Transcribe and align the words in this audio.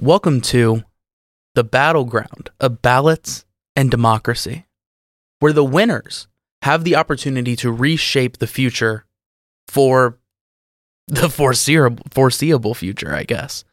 Welcome 0.00 0.42
to 0.42 0.84
the 1.56 1.64
battleground 1.64 2.50
of 2.60 2.80
ballots 2.80 3.44
and 3.74 3.90
democracy, 3.90 4.64
where 5.40 5.52
the 5.52 5.64
winners 5.64 6.28
have 6.62 6.84
the 6.84 6.94
opportunity 6.94 7.56
to 7.56 7.72
reshape 7.72 8.38
the 8.38 8.46
future 8.46 9.06
for 9.66 10.16
the 11.08 11.28
foreseeable, 11.28 12.04
foreseeable 12.12 12.74
future, 12.74 13.12
I 13.12 13.24
guess. 13.24 13.64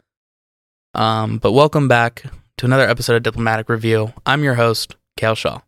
Um, 0.96 1.38
but 1.38 1.52
welcome 1.52 1.88
back 1.88 2.24
to 2.58 2.66
another 2.66 2.90
episode 2.90 3.18
of 3.18 3.22
Diplomatic 3.22 3.70
Review. 3.70 4.12
I'm 4.26 4.44
your 4.44 4.56
host, 4.56 4.96
Cael 5.20 5.38
Shaw. 5.38 5.62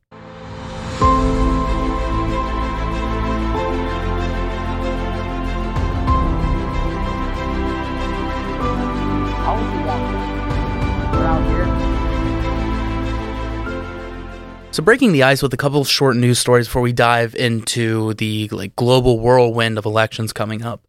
Breaking 14.87 15.11
the 15.11 15.23
ice 15.23 15.43
with 15.43 15.53
a 15.53 15.57
couple 15.57 15.81
of 15.81 15.89
short 15.89 16.15
news 16.15 16.39
stories 16.39 16.65
before 16.65 16.81
we 16.81 16.93
dive 16.93 17.35
into 17.35 18.13
the 18.13 18.47
like 18.53 18.73
global 18.77 19.19
whirlwind 19.19 19.77
of 19.77 19.83
elections 19.83 20.31
coming 20.31 20.63
up. 20.63 20.87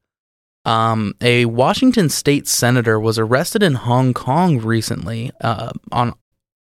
Um, 0.64 1.16
a 1.20 1.46
Washington 1.46 2.08
state 2.08 2.46
senator 2.46 3.00
was 3.00 3.18
arrested 3.18 3.60
in 3.60 3.74
Hong 3.74 4.14
Kong 4.14 4.58
recently 4.58 5.32
uh, 5.40 5.72
on 5.90 6.14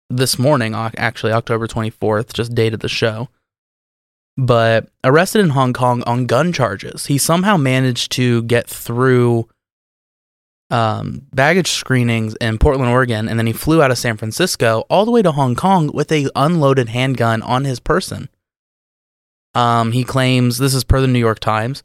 this 0.09 0.37
morning, 0.37 0.75
actually 0.75 1.31
October 1.31 1.65
24th, 1.65 2.33
just 2.33 2.53
dated 2.53 2.81
the 2.81 2.89
show. 2.89 3.29
But 4.35 4.89
arrested 5.01 5.39
in 5.39 5.51
Hong 5.51 5.71
Kong 5.71 6.03
on 6.03 6.25
gun 6.25 6.51
charges. 6.51 7.05
He 7.05 7.17
somehow 7.17 7.55
managed 7.55 8.11
to 8.13 8.43
get 8.43 8.67
through 8.67 9.47
um, 10.73 11.21
baggage 11.31 11.69
screenings 11.69 12.35
in 12.41 12.57
Portland, 12.57 12.91
Oregon, 12.91 13.29
and 13.29 13.37
then 13.37 13.45
he 13.45 13.53
flew 13.53 13.83
out 13.83 13.91
of 13.91 13.97
San 13.99 14.17
Francisco 14.17 14.85
all 14.89 15.05
the 15.05 15.11
way 15.11 15.21
to 15.21 15.31
Hong 15.31 15.53
Kong 15.53 15.91
with 15.93 16.11
a 16.11 16.27
unloaded 16.35 16.89
handgun 16.89 17.43
on 17.43 17.63
his 17.63 17.79
person. 17.79 18.27
Um, 19.53 19.91
he 19.91 20.03
claims 20.03 20.57
this 20.57 20.73
is 20.73 20.83
per 20.83 20.99
the 20.99 21.07
New 21.07 21.19
York 21.19 21.39
Times. 21.39 21.83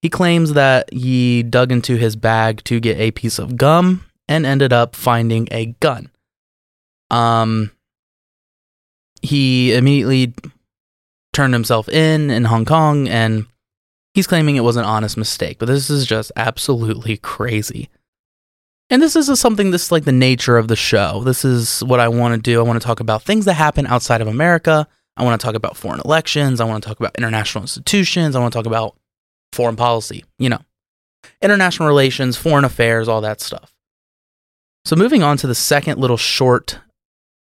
He 0.00 0.08
claims 0.08 0.52
that 0.52 0.92
he 0.92 1.42
dug 1.42 1.72
into 1.72 1.96
his 1.96 2.14
bag 2.14 2.62
to 2.64 2.78
get 2.78 2.96
a 2.98 3.10
piece 3.10 3.40
of 3.40 3.56
gum 3.56 4.04
and 4.28 4.46
ended 4.46 4.72
up 4.72 4.94
finding 4.94 5.48
a 5.50 5.74
gun. 5.80 6.08
Um, 7.10 7.72
he 9.20 9.74
immediately 9.74 10.32
turned 11.32 11.54
himself 11.54 11.88
in 11.88 12.30
in 12.30 12.44
Hong 12.44 12.64
Kong 12.64 13.08
and 13.08 13.46
he's 14.14 14.28
claiming 14.28 14.54
it 14.54 14.60
was 14.60 14.76
an 14.76 14.84
honest 14.84 15.16
mistake, 15.16 15.58
but 15.58 15.66
this 15.66 15.90
is 15.90 16.06
just 16.06 16.30
absolutely 16.36 17.16
crazy. 17.34 17.88
And 18.90 19.02
this 19.02 19.16
is 19.16 19.38
something 19.38 19.70
this 19.70 19.86
is 19.86 19.92
like 19.92 20.04
the 20.04 20.12
nature 20.12 20.56
of 20.56 20.68
the 20.68 20.76
show. 20.76 21.22
This 21.22 21.44
is 21.44 21.84
what 21.84 22.00
I 22.00 22.08
want 22.08 22.34
to 22.34 22.40
do. 22.40 22.58
I 22.58 22.62
want 22.62 22.80
to 22.80 22.86
talk 22.86 23.00
about 23.00 23.22
things 23.22 23.44
that 23.44 23.54
happen 23.54 23.86
outside 23.86 24.20
of 24.20 24.28
America. 24.28 24.88
I 25.16 25.24
want 25.24 25.38
to 25.38 25.44
talk 25.44 25.54
about 25.54 25.76
foreign 25.76 26.00
elections. 26.04 26.60
I 26.60 26.64
want 26.64 26.82
to 26.82 26.88
talk 26.88 26.98
about 26.98 27.16
international 27.18 27.64
institutions. 27.64 28.34
I 28.34 28.40
want 28.40 28.52
to 28.52 28.58
talk 28.58 28.66
about 28.66 28.96
foreign 29.52 29.76
policy, 29.76 30.24
you 30.38 30.48
know, 30.48 30.60
international 31.42 31.88
relations, 31.88 32.36
foreign 32.36 32.64
affairs, 32.64 33.08
all 33.08 33.20
that 33.20 33.40
stuff. 33.40 33.74
So, 34.84 34.96
moving 34.96 35.22
on 35.22 35.36
to 35.38 35.46
the 35.46 35.54
second 35.54 35.98
little 35.98 36.16
short 36.16 36.78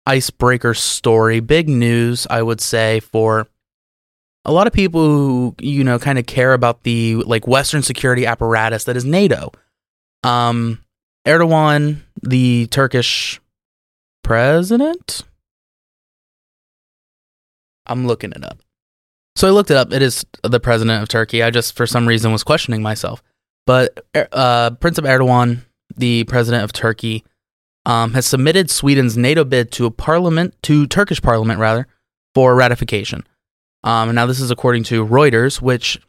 icebreaker 0.06 0.74
story, 0.74 1.40
big 1.40 1.68
news, 1.68 2.26
I 2.28 2.42
would 2.42 2.60
say, 2.60 3.00
for 3.00 3.46
a 4.44 4.52
lot 4.52 4.66
of 4.66 4.72
people 4.72 5.04
who, 5.04 5.54
you 5.60 5.84
know, 5.84 5.98
kind 5.98 6.18
of 6.18 6.26
care 6.26 6.54
about 6.54 6.82
the 6.82 7.16
like 7.16 7.46
Western 7.46 7.82
security 7.82 8.26
apparatus 8.26 8.84
that 8.84 8.96
is 8.96 9.04
NATO. 9.04 9.52
Um, 10.24 10.80
Erdogan, 11.26 12.02
the 12.22 12.68
Turkish 12.68 13.40
president. 14.22 15.22
I'm 17.86 18.06
looking 18.06 18.32
it 18.32 18.44
up. 18.44 18.58
So 19.34 19.46
I 19.46 19.50
looked 19.50 19.70
it 19.70 19.76
up. 19.76 19.92
It 19.92 20.02
is 20.02 20.24
the 20.42 20.60
president 20.60 21.02
of 21.02 21.08
Turkey. 21.08 21.42
I 21.42 21.50
just, 21.50 21.76
for 21.76 21.86
some 21.86 22.06
reason, 22.06 22.32
was 22.32 22.42
questioning 22.42 22.82
myself. 22.82 23.22
But 23.66 24.06
uh, 24.32 24.70
Prince 24.70 24.98
of 24.98 25.04
Erdogan, 25.04 25.62
the 25.96 26.24
president 26.24 26.64
of 26.64 26.72
Turkey, 26.72 27.24
um, 27.84 28.14
has 28.14 28.26
submitted 28.26 28.70
Sweden's 28.70 29.16
NATO 29.16 29.44
bid 29.44 29.70
to 29.72 29.86
a 29.86 29.90
parliament, 29.90 30.54
to 30.62 30.86
Turkish 30.86 31.20
parliament 31.20 31.60
rather, 31.60 31.86
for 32.34 32.54
ratification. 32.54 33.26
Um, 33.84 34.14
now 34.14 34.26
this 34.26 34.40
is 34.40 34.50
according 34.50 34.84
to 34.84 35.04
Reuters, 35.06 35.60
which, 35.60 36.00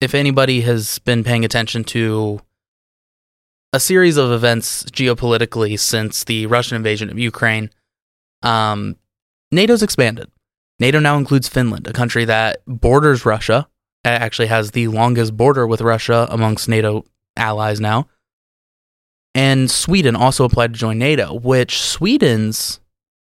if 0.00 0.14
anybody 0.14 0.62
has 0.62 0.98
been 1.00 1.22
paying 1.22 1.44
attention 1.44 1.84
to 1.84 2.40
a 3.72 3.80
series 3.80 4.16
of 4.16 4.32
events 4.32 4.84
geopolitically 4.84 5.78
since 5.78 6.24
the 6.24 6.46
Russian 6.46 6.76
invasion 6.76 7.10
of 7.10 7.18
Ukraine, 7.18 7.70
um, 8.42 8.96
NATO's 9.52 9.82
expanded. 9.82 10.30
NATO 10.78 10.98
now 10.98 11.16
includes 11.16 11.48
Finland, 11.48 11.86
a 11.86 11.92
country 11.92 12.24
that 12.24 12.62
borders 12.66 13.26
Russia, 13.26 13.68
actually 14.04 14.48
has 14.48 14.70
the 14.70 14.88
longest 14.88 15.36
border 15.36 15.66
with 15.66 15.82
Russia 15.82 16.26
amongst 16.30 16.68
NATO 16.68 17.04
allies 17.36 17.80
now. 17.80 18.08
And 19.34 19.70
Sweden 19.70 20.16
also 20.16 20.44
applied 20.44 20.72
to 20.72 20.78
join 20.78 20.98
NATO, 20.98 21.34
which 21.34 21.80
Sweden's 21.80 22.80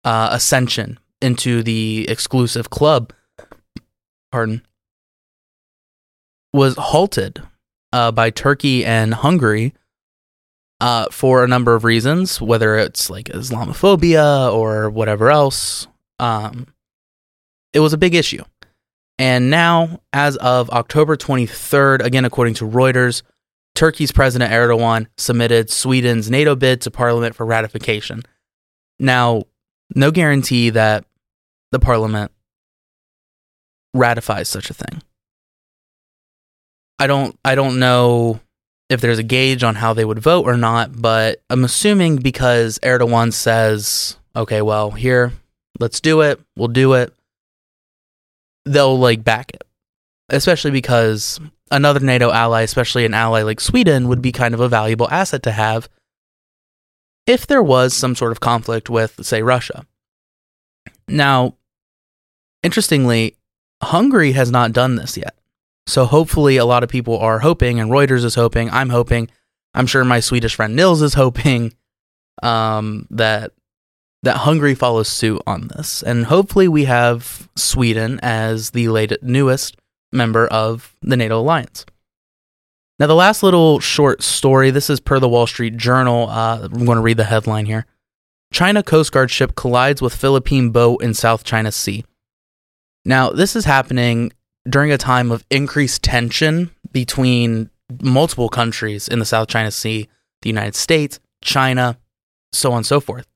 uh, 0.05 0.29
ascension 0.31 0.99
into 1.21 1.63
the 1.63 2.07
exclusive 2.09 2.71
club, 2.71 3.13
pardon, 4.31 4.63
was 6.53 6.77
halted 6.77 7.43
uh, 7.93 8.13
by 8.13 8.31
Turkey 8.31 8.85
and 8.85 9.15
Hungary 9.15 9.75
uh, 10.81 11.07
for 11.11 11.45
a 11.45 11.49
number 11.49 11.75
of 11.75 11.85
reasons, 11.85 12.41
whether 12.41 12.77
it's 12.77 13.11
like 13.11 13.27
Islamophobia 13.27 14.53
or 14.53 14.91
whatever 14.91 15.31
else. 15.31 15.87
Um, 16.19 16.67
it 17.73 17.81
was 17.81 17.93
a 17.93 17.99
big 17.99 18.15
issue. 18.15 18.45
And 19.19 19.51
now, 19.51 20.01
as 20.13 20.37
of 20.37 20.71
October 20.71 21.17
23rd, 21.17 22.05
again, 22.05 22.25
according 22.25 22.55
to 22.55 22.65
Reuters, 22.65 23.23
Turkey's 23.75 24.13
President 24.13 24.53
Erdogan 24.53 25.07
submitted 25.17 25.71
Sweden's 25.71 26.31
NATO 26.31 26.55
bid 26.55 26.81
to 26.83 26.91
parliament 26.91 27.35
for 27.35 27.45
ratification. 27.45 28.23
Now, 29.01 29.43
no 29.95 30.11
guarantee 30.11 30.71
that 30.71 31.05
the 31.73 31.79
parliament 31.79 32.33
ratifies 33.95 34.49
such 34.49 34.71
a 34.71 34.75
thing. 34.75 35.03
I 36.99 37.07
don't 37.07 37.39
I 37.45 37.55
don't 37.55 37.79
know 37.79 38.41
if 38.89 39.01
there's 39.01 39.19
a 39.19 39.23
gauge 39.23 39.63
on 39.63 39.75
how 39.75 39.93
they 39.93 40.05
would 40.05 40.19
vote 40.19 40.47
or 40.47 40.57
not, 40.57 41.01
but 41.01 41.43
I'm 41.51 41.65
assuming 41.65 42.17
because 42.17 42.79
Erdogan 42.83 43.33
says, 43.33 44.17
okay, 44.35 44.63
well, 44.63 44.91
here, 44.91 45.33
let's 45.79 46.01
do 46.01 46.23
it, 46.23 46.41
we'll 46.57 46.69
do 46.69 46.95
it, 46.95 47.13
they'll 48.65 48.99
like 48.99 49.23
back 49.23 49.51
it. 49.53 49.65
Especially 50.31 50.71
because 50.71 51.41
another 51.71 52.01
NATO 52.01 52.31
ally, 52.31 52.63
especially 52.63 53.05
an 53.07 53.15
ally 53.15 53.43
like 53.43 53.61
Sweden, 53.61 54.09
would 54.09 54.21
be 54.23 54.33
kind 54.33 54.55
of 54.55 54.61
a 54.61 54.69
valuable 54.69 55.09
asset 55.11 55.43
to 55.45 55.53
have 55.53 55.89
if 57.27 57.47
there 57.47 57.63
was 57.63 57.95
some 57.95 58.15
sort 58.15 58.33
of 58.33 58.41
conflict 58.41 58.89
with, 58.89 59.25
say, 59.25 59.43
Russia. 59.43 59.87
Now, 61.09 61.57
interestingly, 62.63 63.37
Hungary 63.83 64.33
has 64.33 64.51
not 64.51 64.73
done 64.73 64.97
this 64.97 65.17
yet. 65.17 65.38
So 65.89 66.05
hopefully, 66.05 66.59
a 66.59 66.67
lot 66.67 66.83
of 66.83 66.91
people 66.91 67.19
are 67.19 67.39
hoping, 67.39 67.81
and 67.81 67.91
Reuters 67.91 68.23
is 68.23 68.35
hoping. 68.35 68.69
I'm 68.71 68.91
hoping. 68.91 69.31
I'm 69.73 69.87
sure 69.87 70.05
my 70.05 70.21
Swedish 70.21 70.55
friend 70.55 70.77
Nils 70.77 71.01
is 71.01 71.15
hoping 71.15 71.73
um, 72.43 73.07
that 73.11 73.53
that 74.23 74.37
Hungary 74.39 74.75
follows 74.75 75.09
suit 75.09 75.41
on 75.47 75.69
this, 75.69 76.03
and 76.03 76.27
hopefully, 76.27 76.69
we 76.69 76.85
have 76.85 77.49
Sweden 77.57 78.21
as 78.23 78.71
the 78.71 78.91
latest, 78.91 79.23
newest 79.23 79.77
member 80.13 80.47
of 80.49 80.95
the 81.01 81.17
NATO 81.17 81.41
alliance. 81.41 81.87
Now, 82.99 83.07
the 83.07 83.15
last 83.15 83.43
little 83.43 83.81
short 83.81 84.23
story. 84.23 84.71
This 84.71 84.91
is 84.91 85.01
per 85.01 85.19
the 85.19 85.29
Wall 85.29 85.47
Street 85.47 85.79
Journal. 85.79 86.29
Uh, 86.29 86.69
I'm 86.71 86.85
going 86.85 86.97
to 86.97 87.03
read 87.03 87.17
the 87.17 87.25
headline 87.25 87.65
here. 87.65 87.87
China 88.53 88.83
Coast 88.83 89.11
Guard 89.13 89.31
ship 89.31 89.55
collides 89.55 90.03
with 90.03 90.15
Philippine 90.15 90.69
boat 90.69 91.03
in 91.03 91.15
South 91.15 91.45
China 91.45 91.73
Sea. 91.73 92.05
Now, 93.07 93.31
this 93.31 93.57
is 93.57 93.65
happening 93.65 94.33
during 94.69 94.93
a 94.93 94.99
time 94.99 95.31
of 95.31 95.45
increased 95.51 96.03
tension 96.03 96.71
between 96.93 97.71
multiple 98.03 98.49
countries 98.49 99.09
in 99.09 99.19
the 99.19 99.25
South 99.25 99.49
China 99.49 99.71
Sea, 99.71 100.09
the 100.43 100.49
United 100.49 100.75
States, 100.75 101.21
China, 101.43 101.99
so 102.53 102.73
on 102.73 102.79
and 102.79 102.87
so 102.87 103.01
forth. 103.01 103.27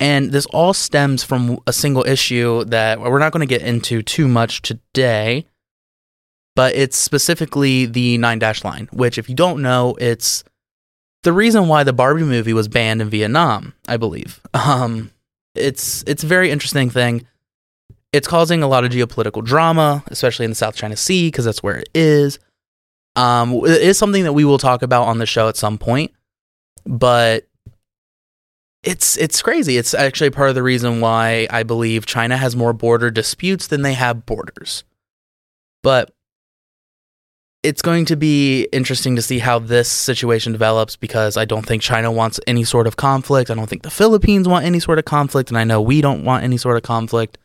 And 0.00 0.32
this 0.32 0.46
all 0.46 0.74
stems 0.74 1.22
from 1.22 1.60
a 1.66 1.72
single 1.72 2.04
issue 2.06 2.64
that 2.64 3.00
we're 3.00 3.18
not 3.18 3.32
going 3.32 3.46
to 3.46 3.52
get 3.52 3.62
into 3.62 4.02
too 4.02 4.26
much 4.26 4.62
today, 4.62 5.46
but 6.56 6.74
it's 6.74 6.98
specifically 6.98 7.86
the 7.86 8.18
Nine 8.18 8.38
Dash 8.38 8.64
Line, 8.64 8.88
which, 8.92 9.18
if 9.18 9.28
you 9.28 9.34
don't 9.34 9.62
know, 9.62 9.96
it's 10.00 10.42
the 11.22 11.32
reason 11.32 11.68
why 11.68 11.84
the 11.84 11.92
Barbie 11.92 12.24
movie 12.24 12.52
was 12.52 12.68
banned 12.68 13.00
in 13.00 13.08
Vietnam, 13.08 13.74
I 13.88 13.96
believe. 13.96 14.40
Um, 14.54 15.10
it's 15.54 16.02
it's 16.08 16.24
a 16.24 16.26
very 16.26 16.50
interesting 16.50 16.90
thing 16.90 17.26
it's 18.14 18.28
causing 18.28 18.62
a 18.62 18.68
lot 18.68 18.84
of 18.84 18.92
geopolitical 18.92 19.44
drama, 19.44 20.04
especially 20.06 20.44
in 20.44 20.52
the 20.52 20.54
South 20.54 20.76
China 20.76 20.96
Sea, 20.96 21.26
because 21.26 21.44
that's 21.44 21.64
where 21.64 21.78
it 21.78 21.88
is. 21.96 22.38
Um, 23.16 23.54
it 23.64 23.82
is 23.82 23.98
something 23.98 24.22
that 24.22 24.34
we 24.34 24.44
will 24.44 24.56
talk 24.56 24.82
about 24.82 25.08
on 25.08 25.18
the 25.18 25.26
show 25.26 25.48
at 25.48 25.56
some 25.56 25.78
point, 25.78 26.12
but 26.86 27.48
it's 28.84 29.16
it's 29.16 29.42
crazy. 29.42 29.78
It's 29.78 29.94
actually 29.94 30.30
part 30.30 30.48
of 30.48 30.54
the 30.54 30.62
reason 30.62 31.00
why 31.00 31.48
I 31.50 31.64
believe 31.64 32.06
China 32.06 32.36
has 32.36 32.54
more 32.54 32.72
border 32.72 33.10
disputes 33.10 33.66
than 33.66 33.82
they 33.82 33.94
have 33.94 34.24
borders. 34.24 34.84
But 35.82 36.14
it's 37.64 37.82
going 37.82 38.04
to 38.04 38.16
be 38.16 38.68
interesting 38.72 39.16
to 39.16 39.22
see 39.22 39.40
how 39.40 39.58
this 39.58 39.90
situation 39.90 40.52
develops 40.52 40.94
because 40.94 41.36
I 41.36 41.46
don't 41.46 41.66
think 41.66 41.82
China 41.82 42.12
wants 42.12 42.38
any 42.46 42.62
sort 42.62 42.86
of 42.86 42.96
conflict. 42.96 43.50
I 43.50 43.54
don't 43.54 43.68
think 43.68 43.82
the 43.82 43.90
Philippines 43.90 44.46
want 44.46 44.66
any 44.66 44.78
sort 44.78 45.00
of 45.00 45.04
conflict, 45.04 45.48
and 45.48 45.58
I 45.58 45.64
know 45.64 45.82
we 45.82 46.00
don't 46.00 46.24
want 46.24 46.44
any 46.44 46.58
sort 46.58 46.76
of 46.76 46.84
conflict. 46.84 47.38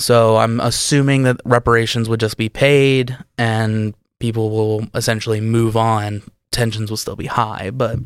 So 0.00 0.38
I'm 0.38 0.60
assuming 0.60 1.24
that 1.24 1.42
reparations 1.44 2.08
would 2.08 2.20
just 2.20 2.38
be 2.38 2.48
paid 2.48 3.18
and 3.36 3.92
people 4.18 4.48
will 4.48 4.86
essentially 4.94 5.42
move 5.42 5.76
on. 5.76 6.22
Tensions 6.50 6.88
will 6.88 6.96
still 6.96 7.16
be 7.16 7.26
high, 7.26 7.70
but 7.70 7.98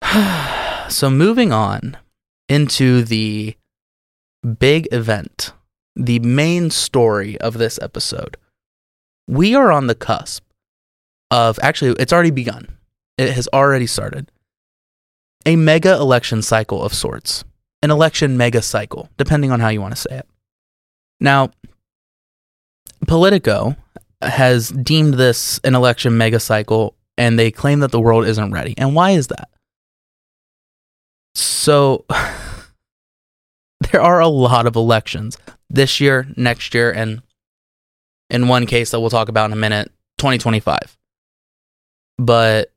so 0.88 1.10
moving 1.10 1.52
on 1.52 1.96
into 2.48 3.02
the 3.02 3.56
big 4.60 4.86
event, 4.92 5.52
the 5.96 6.20
main 6.20 6.70
story 6.70 7.36
of 7.40 7.58
this 7.58 7.80
episode. 7.82 8.36
We 9.26 9.56
are 9.56 9.72
on 9.72 9.88
the 9.88 9.96
cusp 9.96 10.44
of 11.32 11.58
actually, 11.62 11.96
it's 11.98 12.12
already 12.12 12.30
begun. 12.30 12.78
It 13.18 13.32
has 13.32 13.48
already 13.52 13.88
started. 13.88 14.30
A 15.44 15.56
mega 15.56 15.94
election 15.94 16.42
cycle 16.42 16.80
of 16.80 16.94
sorts, 16.94 17.44
an 17.82 17.90
election 17.90 18.36
mega 18.36 18.62
cycle, 18.62 19.08
depending 19.16 19.50
on 19.50 19.60
how 19.60 19.68
you 19.68 19.80
want 19.80 19.94
to 19.94 20.00
say 20.00 20.18
it. 20.18 20.26
Now, 21.20 21.50
Politico 23.06 23.76
has 24.20 24.70
deemed 24.70 25.14
this 25.14 25.60
an 25.64 25.74
election 25.74 26.16
mega 26.16 26.40
cycle, 26.40 26.94
and 27.16 27.38
they 27.38 27.50
claim 27.50 27.80
that 27.80 27.90
the 27.90 28.00
world 28.00 28.26
isn't 28.26 28.52
ready. 28.52 28.74
And 28.76 28.94
why 28.94 29.12
is 29.12 29.28
that? 29.28 29.48
So 31.34 32.04
there 33.92 34.00
are 34.00 34.20
a 34.20 34.28
lot 34.28 34.66
of 34.66 34.76
elections 34.76 35.38
this 35.70 36.00
year, 36.00 36.26
next 36.36 36.74
year, 36.74 36.90
and 36.90 37.22
in 38.30 38.48
one 38.48 38.66
case 38.66 38.90
that 38.90 39.00
we'll 39.00 39.10
talk 39.10 39.28
about 39.28 39.46
in 39.46 39.52
a 39.52 39.56
minute, 39.56 39.90
2025. 40.18 40.96
But 42.18 42.72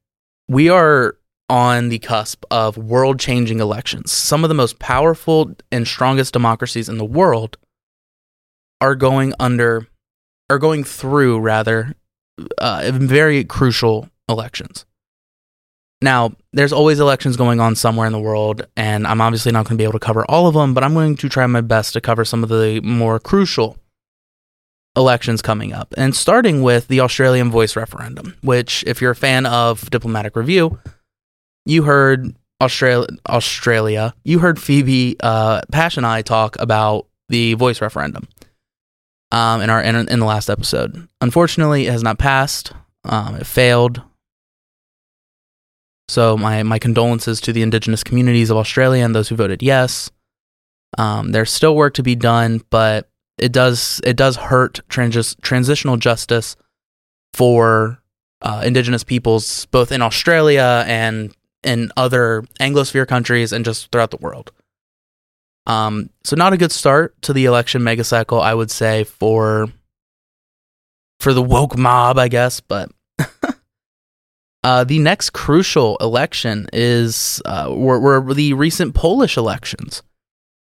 we 0.47 0.69
are 0.69 1.15
on 1.51 1.89
the 1.89 1.99
cusp 1.99 2.45
of 2.49 2.77
world 2.77 3.19
changing 3.19 3.59
elections. 3.59 4.09
Some 4.09 4.45
of 4.45 4.47
the 4.47 4.55
most 4.55 4.79
powerful 4.79 5.51
and 5.69 5.85
strongest 5.85 6.31
democracies 6.31 6.87
in 6.87 6.97
the 6.97 7.05
world 7.05 7.57
are 8.79 8.95
going 8.95 9.33
under, 9.37 9.85
are 10.49 10.57
going 10.57 10.85
through 10.85 11.41
rather, 11.41 11.93
uh, 12.57 12.89
very 12.93 13.43
crucial 13.43 14.09
elections. 14.29 14.85
Now, 16.01 16.31
there's 16.53 16.71
always 16.71 17.01
elections 17.01 17.35
going 17.35 17.59
on 17.59 17.75
somewhere 17.75 18.07
in 18.07 18.13
the 18.13 18.19
world, 18.19 18.65
and 18.77 19.05
I'm 19.05 19.19
obviously 19.19 19.51
not 19.51 19.65
going 19.65 19.77
to 19.77 19.81
be 19.81 19.83
able 19.83 19.99
to 19.99 20.05
cover 20.05 20.25
all 20.31 20.47
of 20.47 20.53
them, 20.53 20.73
but 20.73 20.85
I'm 20.85 20.93
going 20.93 21.17
to 21.17 21.29
try 21.29 21.45
my 21.47 21.61
best 21.61 21.91
to 21.93 22.01
cover 22.01 22.23
some 22.23 22.43
of 22.43 22.49
the 22.49 22.79
more 22.81 23.19
crucial 23.19 23.77
elections 24.95 25.41
coming 25.41 25.73
up. 25.73 25.93
And 25.97 26.15
starting 26.15 26.63
with 26.63 26.87
the 26.87 27.01
Australian 27.01 27.51
voice 27.51 27.75
referendum, 27.75 28.37
which, 28.41 28.85
if 28.87 29.01
you're 29.01 29.11
a 29.11 29.15
fan 29.15 29.45
of 29.45 29.89
Diplomatic 29.91 30.37
Review, 30.37 30.79
you 31.65 31.83
heard 31.83 32.35
Australia, 32.61 33.07
Australia 33.27 34.13
you 34.23 34.39
heard 34.39 34.61
Phoebe 34.61 35.15
uh, 35.19 35.61
Pash 35.71 35.97
and 35.97 36.05
I 36.05 36.21
talk 36.21 36.55
about 36.59 37.07
the 37.29 37.53
voice 37.55 37.81
referendum 37.81 38.27
um, 39.31 39.61
in 39.61 39.69
our 39.69 39.81
in, 39.81 39.95
in 39.95 40.19
the 40.19 40.25
last 40.25 40.49
episode. 40.49 41.07
Unfortunately, 41.21 41.87
it 41.87 41.91
has 41.91 42.03
not 42.03 42.19
passed. 42.19 42.73
Um, 43.03 43.35
it 43.35 43.47
failed. 43.47 44.01
So 46.07 46.37
my 46.37 46.63
my 46.63 46.77
condolences 46.77 47.41
to 47.41 47.53
the 47.53 47.61
indigenous 47.61 48.03
communities 48.03 48.49
of 48.49 48.57
Australia 48.57 49.03
and 49.03 49.15
those 49.15 49.29
who 49.29 49.35
voted 49.35 49.63
yes. 49.63 50.11
Um, 50.97 51.31
there's 51.31 51.51
still 51.51 51.75
work 51.75 51.93
to 51.95 52.03
be 52.03 52.15
done, 52.15 52.61
but 52.69 53.09
it 53.37 53.51
does 53.51 54.01
it 54.03 54.17
does 54.17 54.35
hurt 54.35 54.81
trans- 54.89 55.35
transitional 55.41 55.97
justice 55.97 56.55
for 57.33 57.99
uh, 58.41 58.61
indigenous 58.65 59.03
peoples 59.03 59.65
both 59.67 59.91
in 59.91 60.01
Australia 60.01 60.83
and 60.87 61.33
in 61.63 61.91
other 61.97 62.43
Anglosphere 62.59 63.07
countries 63.07 63.51
and 63.51 63.65
just 63.65 63.91
throughout 63.91 64.11
the 64.11 64.17
world. 64.17 64.51
Um, 65.67 66.09
so 66.23 66.35
not 66.35 66.53
a 66.53 66.57
good 66.57 66.71
start 66.71 67.21
to 67.23 67.33
the 67.33 67.45
election 67.45 67.83
mega 67.83 68.03
cycle, 68.03 68.41
I 68.41 68.53
would 68.53 68.71
say 68.71 69.03
for 69.03 69.67
for 71.19 71.33
the 71.33 71.43
woke 71.43 71.77
mob, 71.77 72.17
I 72.17 72.29
guess, 72.29 72.61
but 72.61 72.91
Uh, 74.63 74.83
the 74.83 74.99
next 74.99 75.31
crucial 75.31 75.97
election 75.97 76.67
is 76.71 77.41
uh, 77.45 77.73
were, 77.75 77.99
were 77.99 78.33
the 78.33 78.53
recent 78.53 78.93
Polish 78.93 79.35
elections. 79.35 80.03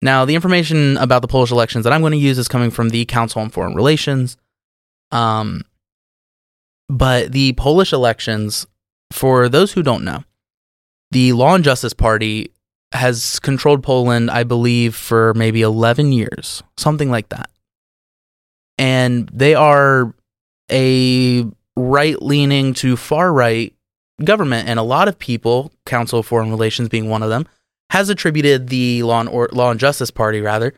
Now, 0.04 0.26
the 0.26 0.36
information 0.36 0.98
about 0.98 1.24
the 1.24 1.28
Polish 1.28 1.52
elections 1.52 1.84
that 1.84 1.94
I'm 1.94 2.02
going 2.02 2.12
to 2.12 2.18
use 2.18 2.38
is 2.38 2.48
coming 2.48 2.70
from 2.70 2.90
the 2.90 3.06
Council 3.06 3.42
on 3.42 3.50
Foreign 3.50 3.74
Relations. 3.74 4.38
Um, 5.12 5.64
but 6.88 7.32
the 7.32 7.54
Polish 7.54 7.92
elections, 7.92 8.68
for 9.12 9.50
those 9.50 9.72
who 9.72 9.82
don't 9.82 10.04
know, 10.04 10.24
the 11.12 11.34
Law 11.34 11.56
and 11.56 11.64
Justice 11.64 11.94
Party 11.94 12.52
has 12.92 13.40
controlled 13.40 13.84
Poland, 13.84 14.32
I 14.32 14.44
believe, 14.44 14.96
for 14.96 15.34
maybe 15.34 15.62
11 15.62 16.12
years, 16.12 16.64
something 16.78 17.12
like 17.12 17.30
that. 17.30 17.50
And 18.78 19.30
they 19.34 19.56
are 19.56 20.14
a 20.72 21.46
right 21.76 22.22
leaning 22.22 22.74
to 22.76 22.96
far 22.96 23.32
right 23.34 23.74
government, 24.24 24.68
and 24.68 24.80
a 24.80 24.84
lot 24.84 25.08
of 25.08 25.20
people, 25.20 25.72
Council 25.86 26.20
of 26.20 26.26
Foreign 26.26 26.50
Relations 26.50 26.90
being 26.90 27.10
one 27.10 27.24
of 27.24 27.30
them, 27.30 27.48
has 27.90 28.10
attributed 28.10 28.70
the 28.70 29.04
Law 29.04 29.22
and, 29.22 29.30
or, 29.30 29.50
Law 29.52 29.72
and 29.72 29.80
Justice 29.80 30.12
Party, 30.12 30.42
rather, 30.42 30.74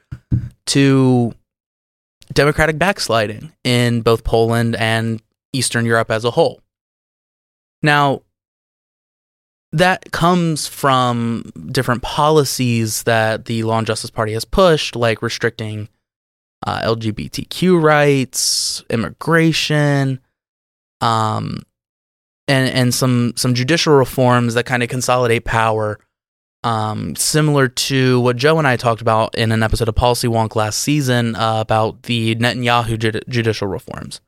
to 0.67 1.33
democratic 2.33 2.77
backsliding 2.77 3.51
in 3.63 4.01
both 4.01 4.23
Poland 4.23 4.75
and 4.75 5.21
Eastern 5.53 5.85
Europe 5.85 6.11
as 6.11 6.25
a 6.25 6.31
whole. 6.31 6.61
Now, 7.81 8.21
that 9.71 10.11
comes 10.11 10.67
from 10.67 11.51
different 11.71 12.01
policies 12.01 13.03
that 13.03 13.45
the 13.45 13.63
Law 13.63 13.77
and 13.77 13.87
Justice 13.87 14.09
Party 14.09 14.33
has 14.33 14.45
pushed, 14.45 14.95
like 14.95 15.21
restricting 15.21 15.89
uh, 16.65 16.81
LGBTQ 16.81 17.81
rights, 17.81 18.83
immigration, 18.89 20.19
um, 21.01 21.61
and 22.47 22.69
and 22.69 22.93
some 22.93 23.33
some 23.35 23.53
judicial 23.53 23.93
reforms 23.93 24.55
that 24.55 24.65
kind 24.65 24.81
of 24.81 24.89
consolidate 24.89 25.45
power, 25.45 25.99
um, 26.63 27.15
similar 27.15 27.67
to 27.67 28.19
what 28.21 28.37
Joe 28.37 28.57
and 28.57 28.67
I 28.67 28.75
talked 28.75 29.01
about 29.01 29.35
in 29.35 29.51
an 29.51 29.61
episode 29.61 29.87
of 29.87 29.95
Policy 29.95 30.27
Wonk 30.27 30.55
last 30.55 30.79
season 30.79 31.35
uh, 31.35 31.61
about 31.61 32.03
the 32.03 32.35
Netanyahu 32.35 32.97
jud- 32.97 33.23
judicial 33.29 33.67
reforms, 33.67 34.19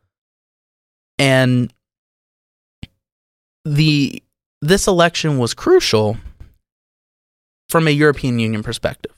and 1.18 1.74
the 3.65 4.24
this 4.62 4.88
election 4.88 5.38
was 5.38 5.53
crucial 5.53 6.18
from 7.70 7.88
a 7.88 7.91
European 7.91 8.39
Union 8.39 8.63
perspective. 8.63 9.13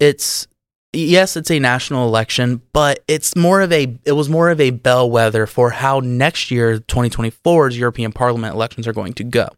It's 0.00 0.46
yes, 0.92 1.36
it's 1.36 1.50
a 1.50 1.58
national 1.58 2.06
election, 2.06 2.62
but 2.72 3.02
it's 3.08 3.34
more 3.36 3.60
of 3.60 3.72
a 3.72 3.96
it 4.04 4.12
was 4.12 4.28
more 4.28 4.50
of 4.50 4.60
a 4.60 4.70
bellwether 4.70 5.46
for 5.46 5.70
how 5.70 6.00
next 6.00 6.50
year 6.50 6.78
2024's 6.78 7.78
European 7.78 8.12
Parliament 8.12 8.54
elections 8.54 8.86
are 8.86 8.92
going 8.92 9.14
to 9.14 9.24
go. 9.24 9.48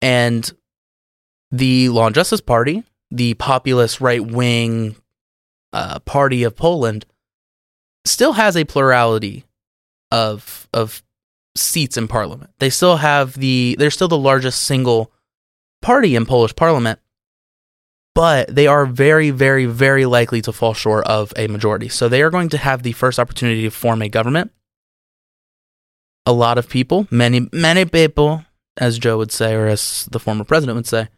And 0.00 0.50
the 1.50 1.88
Law 1.90 2.06
and 2.06 2.14
Justice 2.14 2.40
Party, 2.40 2.84
the 3.10 3.34
populist 3.34 4.00
right-wing 4.00 4.96
uh, 5.72 6.00
party 6.00 6.42
of 6.42 6.56
Poland, 6.56 7.06
still 8.04 8.32
has 8.32 8.56
a 8.56 8.64
plurality 8.64 9.44
of 10.10 10.68
of 10.74 11.02
seats 11.56 11.96
in 11.96 12.08
parliament. 12.08 12.50
They 12.58 12.70
still 12.70 12.96
have 12.96 13.34
the 13.34 13.76
they're 13.78 13.90
still 13.90 14.08
the 14.08 14.18
largest 14.18 14.62
single 14.62 15.12
party 15.82 16.16
in 16.16 16.26
Polish 16.26 16.56
parliament, 16.56 16.98
but 18.14 18.54
they 18.54 18.66
are 18.66 18.86
very, 18.86 19.30
very, 19.30 19.66
very 19.66 20.06
likely 20.06 20.40
to 20.42 20.52
fall 20.52 20.74
short 20.74 21.06
of 21.06 21.32
a 21.36 21.46
majority. 21.48 21.88
So 21.88 22.08
they 22.08 22.22
are 22.22 22.30
going 22.30 22.48
to 22.50 22.58
have 22.58 22.82
the 22.82 22.92
first 22.92 23.18
opportunity 23.18 23.62
to 23.62 23.70
form 23.70 24.02
a 24.02 24.08
government. 24.08 24.52
A 26.26 26.32
lot 26.32 26.56
of 26.56 26.68
people, 26.68 27.06
many, 27.10 27.48
many 27.52 27.84
people, 27.84 28.44
as 28.78 28.98
Joe 28.98 29.18
would 29.18 29.30
say, 29.32 29.54
or 29.54 29.66
as 29.66 30.08
the 30.10 30.18
former 30.18 30.44
president 30.44 30.76
would 30.76 30.86
say, 30.86 31.08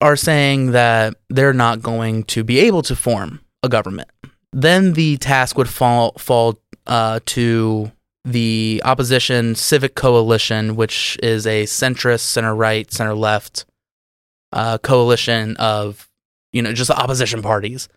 are 0.00 0.16
saying 0.16 0.70
that 0.72 1.14
they're 1.28 1.52
not 1.52 1.82
going 1.82 2.24
to 2.24 2.42
be 2.42 2.58
able 2.60 2.82
to 2.82 2.96
form 2.96 3.40
a 3.62 3.68
government. 3.68 4.08
Then 4.52 4.94
the 4.94 5.18
task 5.18 5.58
would 5.58 5.68
fall 5.68 6.12
fall 6.12 6.58
uh, 6.86 7.20
to 7.26 7.92
the 8.24 8.82
opposition 8.84 9.54
civic 9.54 9.94
coalition, 9.94 10.76
which 10.76 11.18
is 11.22 11.46
a 11.46 11.64
centrist, 11.64 12.20
center 12.20 12.54
right, 12.54 12.90
center 12.92 13.14
left 13.14 13.64
uh, 14.52 14.78
coalition 14.78 15.56
of 15.56 16.08
you 16.52 16.62
know 16.62 16.72
just 16.72 16.90
opposition 16.90 17.42
parties, 17.42 17.88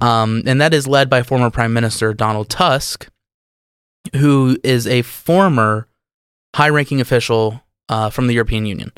um, 0.00 0.42
and 0.46 0.60
that 0.60 0.74
is 0.74 0.86
led 0.86 1.10
by 1.10 1.22
former 1.22 1.50
Prime 1.50 1.72
Minister 1.72 2.14
Donald 2.14 2.48
Tusk, 2.48 3.08
who 4.16 4.58
is 4.62 4.86
a 4.86 5.02
former 5.02 5.88
high-ranking 6.54 7.00
official 7.00 7.62
uh, 7.88 8.10
from 8.10 8.26
the 8.26 8.34
European 8.34 8.66
Union, 8.66 8.92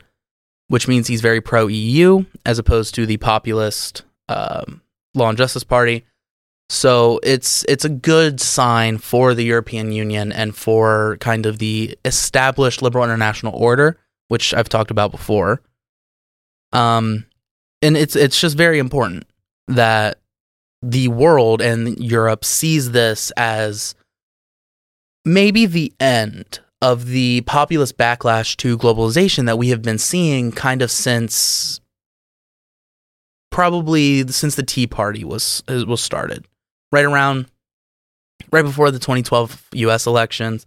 which 0.68 0.88
means 0.88 1.06
he's 1.06 1.20
very 1.20 1.40
pro 1.40 1.66
EU 1.66 2.24
as 2.44 2.58
opposed 2.58 2.94
to 2.94 3.06
the 3.06 3.16
populist 3.18 4.02
um, 4.28 4.82
Law 5.14 5.28
and 5.28 5.38
Justice 5.38 5.64
Party. 5.64 6.04
So 6.72 7.20
it's 7.22 7.66
it's 7.68 7.84
a 7.84 7.90
good 7.90 8.40
sign 8.40 8.96
for 8.96 9.34
the 9.34 9.44
European 9.44 9.92
Union 9.92 10.32
and 10.32 10.56
for 10.56 11.18
kind 11.20 11.44
of 11.44 11.58
the 11.58 11.98
established 12.06 12.80
liberal 12.80 13.04
international 13.04 13.54
order, 13.54 13.98
which 14.28 14.54
I've 14.54 14.70
talked 14.70 14.90
about 14.90 15.10
before. 15.10 15.60
Um, 16.72 17.26
and 17.82 17.94
it's 17.94 18.16
it's 18.16 18.40
just 18.40 18.56
very 18.56 18.78
important 18.78 19.26
that 19.68 20.18
the 20.80 21.08
world 21.08 21.60
and 21.60 21.98
Europe 21.98 22.42
sees 22.42 22.92
this 22.92 23.30
as 23.36 23.94
maybe 25.26 25.66
the 25.66 25.92
end 26.00 26.60
of 26.80 27.08
the 27.08 27.42
populist 27.42 27.98
backlash 27.98 28.56
to 28.56 28.78
globalization 28.78 29.44
that 29.44 29.58
we 29.58 29.68
have 29.68 29.82
been 29.82 29.98
seeing 29.98 30.50
kind 30.50 30.80
of 30.80 30.90
since 30.90 31.82
probably 33.50 34.26
since 34.28 34.54
the 34.54 34.62
Tea 34.62 34.86
Party 34.86 35.22
was 35.22 35.62
was 35.68 36.00
started, 36.00 36.46
right 36.92 37.04
around 37.04 37.46
right 38.52 38.62
before 38.62 38.90
the 38.90 38.98
2012 38.98 39.68
U.S. 39.72 40.06
elections, 40.06 40.66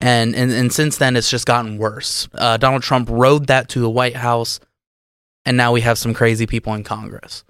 and 0.00 0.34
and 0.34 0.50
and 0.50 0.72
since 0.72 0.96
then 0.96 1.16
it's 1.16 1.30
just 1.30 1.46
gotten 1.46 1.76
worse. 1.76 2.28
Uh, 2.32 2.56
Donald 2.56 2.82
Trump 2.82 3.08
rode 3.10 3.48
that 3.48 3.68
to 3.70 3.80
the 3.80 3.90
White 3.90 4.16
House, 4.16 4.60
and 5.44 5.56
now 5.56 5.72
we 5.72 5.82
have 5.82 5.98
some 5.98 6.14
crazy 6.14 6.46
people 6.46 6.72
in 6.72 6.84
Congress. 6.84 7.44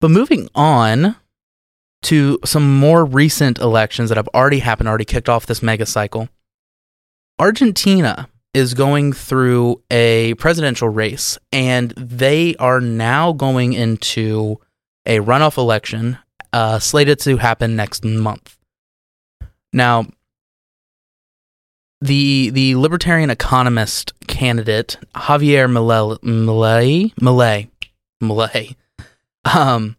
But 0.00 0.12
moving 0.12 0.48
on 0.54 1.16
to 2.02 2.38
some 2.44 2.78
more 2.78 3.04
recent 3.04 3.58
elections 3.58 4.08
that 4.08 4.16
have 4.16 4.28
already 4.28 4.60
happened, 4.60 4.88
already 4.88 5.04
kicked 5.04 5.28
off 5.28 5.46
this 5.46 5.62
mega 5.62 5.84
cycle. 5.84 6.28
Argentina 7.40 8.28
is 8.54 8.74
going 8.74 9.12
through 9.12 9.82
a 9.90 10.34
presidential 10.34 10.88
race, 10.88 11.38
and 11.52 11.90
they 11.96 12.54
are 12.56 12.80
now 12.80 13.32
going 13.32 13.72
into 13.72 14.58
a 15.04 15.18
runoff 15.18 15.56
election 15.56 16.18
uh, 16.52 16.78
slated 16.78 17.18
to 17.20 17.36
happen 17.36 17.76
next 17.76 18.04
month. 18.04 18.56
Now, 19.72 20.06
the 22.00 22.50
the 22.50 22.76
libertarian 22.76 23.30
economist 23.30 24.12
candidate 24.26 24.98
Javier 25.14 25.68
Milei 25.68 27.12
Milei 27.14 27.68
Milei 28.22 28.76
um, 29.44 29.96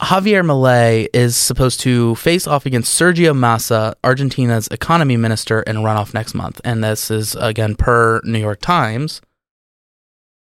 Javier 0.00 0.44
Milei 0.44 1.06
is 1.12 1.36
supposed 1.36 1.80
to 1.80 2.14
face 2.16 2.46
off 2.46 2.66
against 2.66 2.98
Sergio 2.98 3.36
Massa, 3.36 3.94
Argentina's 4.02 4.66
economy 4.68 5.16
minister, 5.16 5.62
in 5.62 5.76
a 5.76 5.80
runoff 5.80 6.14
next 6.14 6.34
month, 6.34 6.60
and 6.64 6.82
this 6.82 7.10
is 7.10 7.36
again 7.36 7.76
per 7.76 8.20
New 8.24 8.38
York 8.38 8.60
Times. 8.60 9.20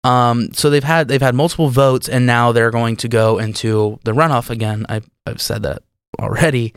Um, 0.04 0.52
so 0.52 0.70
they've 0.70 0.84
had 0.84 1.08
they've 1.08 1.20
had 1.20 1.34
multiple 1.34 1.68
votes, 1.68 2.08
and 2.08 2.26
now 2.26 2.52
they're 2.52 2.70
going 2.70 2.96
to 2.96 3.08
go 3.08 3.38
into 3.38 3.98
the 4.04 4.12
runoff 4.12 4.50
again. 4.50 4.86
I, 4.88 5.00
I've 5.26 5.42
said 5.42 5.62
that 5.64 5.82
already, 6.18 6.74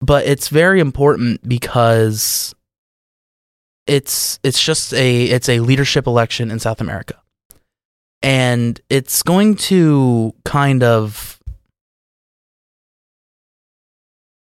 but 0.00 0.26
it's 0.26 0.48
very 0.48 0.80
important 0.80 1.46
because 1.48 2.54
it's 3.86 4.38
it's 4.42 4.62
just 4.62 4.94
a 4.94 5.24
it's 5.24 5.48
a 5.48 5.60
leadership 5.60 6.06
election 6.06 6.50
in 6.50 6.60
South 6.60 6.80
America, 6.80 7.20
and 8.22 8.80
it's 8.88 9.22
going 9.22 9.56
to 9.56 10.32
kind 10.44 10.82
of 10.84 11.40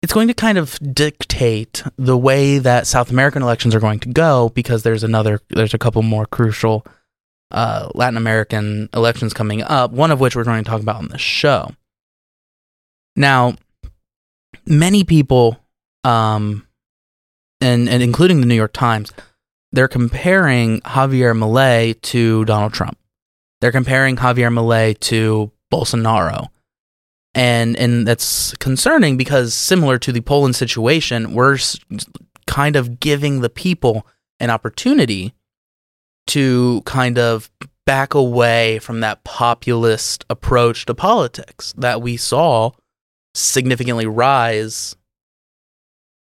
it's 0.01 0.13
going 0.13 0.27
to 0.27 0.33
kind 0.33 0.57
of 0.57 0.77
dictate 0.93 1.83
the 1.97 2.17
way 2.17 2.59
that 2.59 2.85
South 2.85 3.11
American 3.11 3.41
elections 3.41 3.73
are 3.73 3.79
going 3.79 3.99
to 3.99 4.09
go 4.09 4.49
because 4.49 4.83
there's 4.83 5.03
another 5.03 5.39
there's 5.49 5.73
a 5.73 5.79
couple 5.79 6.01
more 6.01 6.25
crucial 6.25 6.85
uh, 7.51 7.89
Latin 7.93 8.17
American 8.17 8.89
elections 8.93 9.33
coming 9.33 9.61
up, 9.61 9.91
one 9.91 10.11
of 10.11 10.19
which 10.19 10.35
we're 10.35 10.43
going 10.43 10.63
to 10.63 10.69
talk 10.69 10.81
about 10.81 10.97
on 10.97 11.07
this 11.07 11.21
show. 11.21 11.71
Now, 13.15 13.55
many 14.65 15.03
people, 15.03 15.57
um, 16.03 16.67
and 17.61 17.89
and 17.89 18.03
including 18.03 18.41
the 18.41 18.47
New 18.47 18.55
York 18.55 18.73
Times, 18.73 19.11
they're 19.71 19.87
comparing 19.87 20.81
Javier 20.81 21.37
Milei 21.37 21.99
to 22.01 22.45
Donald 22.45 22.73
Trump. 22.73 22.97
They're 23.61 23.71
comparing 23.71 24.17
Javier 24.17 24.53
Milei 24.53 24.99
to 24.99 25.51
Bolsonaro 25.73 26.49
and 27.37 27.77
and 27.77 28.07
that's 28.07 28.55
concerning 28.55 29.15
because 29.15 29.53
similar 29.53 29.99
to 29.99 30.11
the 30.11 30.21
Poland 30.21 30.55
situation, 30.55 31.33
we're 31.33 31.59
kind 32.47 32.75
of 32.75 32.99
giving 32.99 33.41
the 33.41 33.49
people 33.49 34.07
an 34.39 34.49
opportunity 34.49 35.35
to 36.27 36.81
kind 36.85 37.17
of 37.17 37.49
back 37.85 38.13
away 38.13 38.79
from 38.79 38.99
that 38.99 39.23
populist 39.23 40.25
approach 40.29 40.85
to 40.85 40.93
politics 40.93 41.73
that 41.77 42.01
we 42.01 42.17
saw 42.17 42.71
significantly 43.33 44.05
rise 44.05 44.95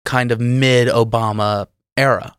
kind 0.05 0.31
of 0.31 0.41
mid 0.41 0.89
Obama 0.89 1.67
era. 1.97 2.35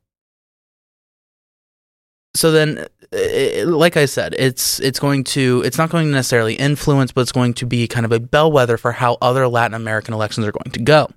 So 2.36 2.52
then 2.52 2.88
like 3.12 3.96
I 3.96 4.06
said, 4.06 4.36
it's 4.38 4.80
it's 4.80 5.00
going 5.00 5.24
to 5.26 5.62
it's 5.66 5.78
not 5.78 5.90
going 5.90 6.06
to 6.08 6.12
necessarily 6.12 6.56
influence, 6.56 7.12
but 7.12 7.22
it's 7.22 7.32
going 7.32 7.54
to 7.56 7.66
be 7.66 7.88
kind 7.88 8.06
of 8.06 8.12
a 8.12 8.20
bellwether 8.20 8.78
for 8.78 8.92
how 8.92 9.18
other 9.22 9.48
Latin 9.48 9.76
American 9.76 10.14
elections 10.14 10.46
are 10.46 10.52
going 10.52 10.72
to 10.72 10.82
go. 10.82 11.10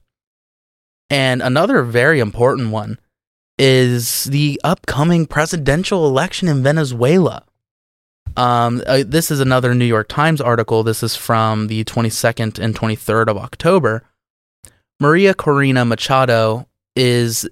And 1.09 1.43
another 1.43 1.83
very 1.83 2.21
important 2.21 2.71
one 2.71 2.99
is 3.63 4.25
the 4.25 4.59
upcoming 4.65 5.27
presidential 5.27 6.07
election 6.07 6.49
in 6.49 6.63
Venezuela. 6.63 7.45
Um, 8.35 8.83
uh, 8.87 9.05
this 9.07 9.31
is 9.31 9.39
another 9.39 9.75
New 9.75 9.85
York 9.85 10.09
Times 10.09 10.41
article. 10.41 10.83
This 10.83 11.03
is 11.03 11.15
from 11.15 11.67
the 11.67 11.85
22nd 11.85 12.59
and 12.59 12.75
23rd 12.75 13.29
of 13.29 13.37
October. 13.37 14.03
Maria 14.99 15.35
Corina 15.35 15.87
Machado 15.87 16.69
is 16.97 17.47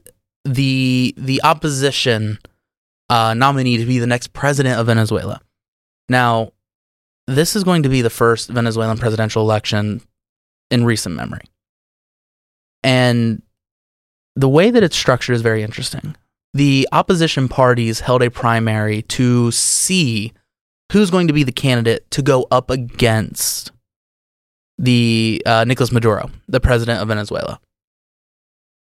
the 0.47 1.15
the 1.19 1.43
opposition 1.45 2.39
uh, 3.11 3.35
nominee 3.35 3.77
to 3.77 3.85
be 3.85 3.99
the 3.99 4.07
next 4.07 4.33
president 4.33 4.81
of 4.81 4.87
Venezuela. 4.87 5.43
Now, 6.09 6.53
this 7.27 7.55
is 7.55 7.65
going 7.65 7.83
to 7.83 7.91
be 7.91 8.01
the 8.01 8.09
first 8.09 8.49
Venezuelan 8.49 8.97
presidential 8.97 9.43
election 9.43 10.01
in 10.71 10.87
recent 10.87 11.17
memory. 11.17 11.45
And 12.83 13.43
the 14.39 14.49
way 14.49 14.71
that 14.71 14.85
it's 14.85 14.97
structured 14.97 15.35
is 15.35 15.43
very 15.43 15.65
interesting. 15.65 16.15
The 16.55 16.89
opposition 16.93 17.49
parties 17.49 18.01
held 18.01 18.23
a 18.23 18.31
primary 18.31 19.03
to 19.03 19.51
see 19.51 20.33
who's 20.93 21.11
going 21.11 21.27
to 21.27 21.33
be 21.33 21.43
the 21.43 21.53
candidate 21.53 22.09
to 22.13 22.23
go 22.23 22.47
up 22.53 22.71
against 22.71 23.73
the 24.79 25.43
uh, 25.45 25.65
Nicolas 25.65 25.91
Maduro, 25.91 26.31
the 26.47 26.61
president 26.61 27.03
of 27.03 27.09
Venezuela. 27.09 27.59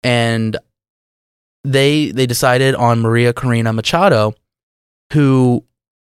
And 0.04 0.58
they 1.64 2.12
they 2.12 2.26
decided 2.26 2.74
on 2.74 3.02
Maria 3.02 3.32
Corina 3.32 3.76
Machado, 3.76 4.34
who 5.14 5.64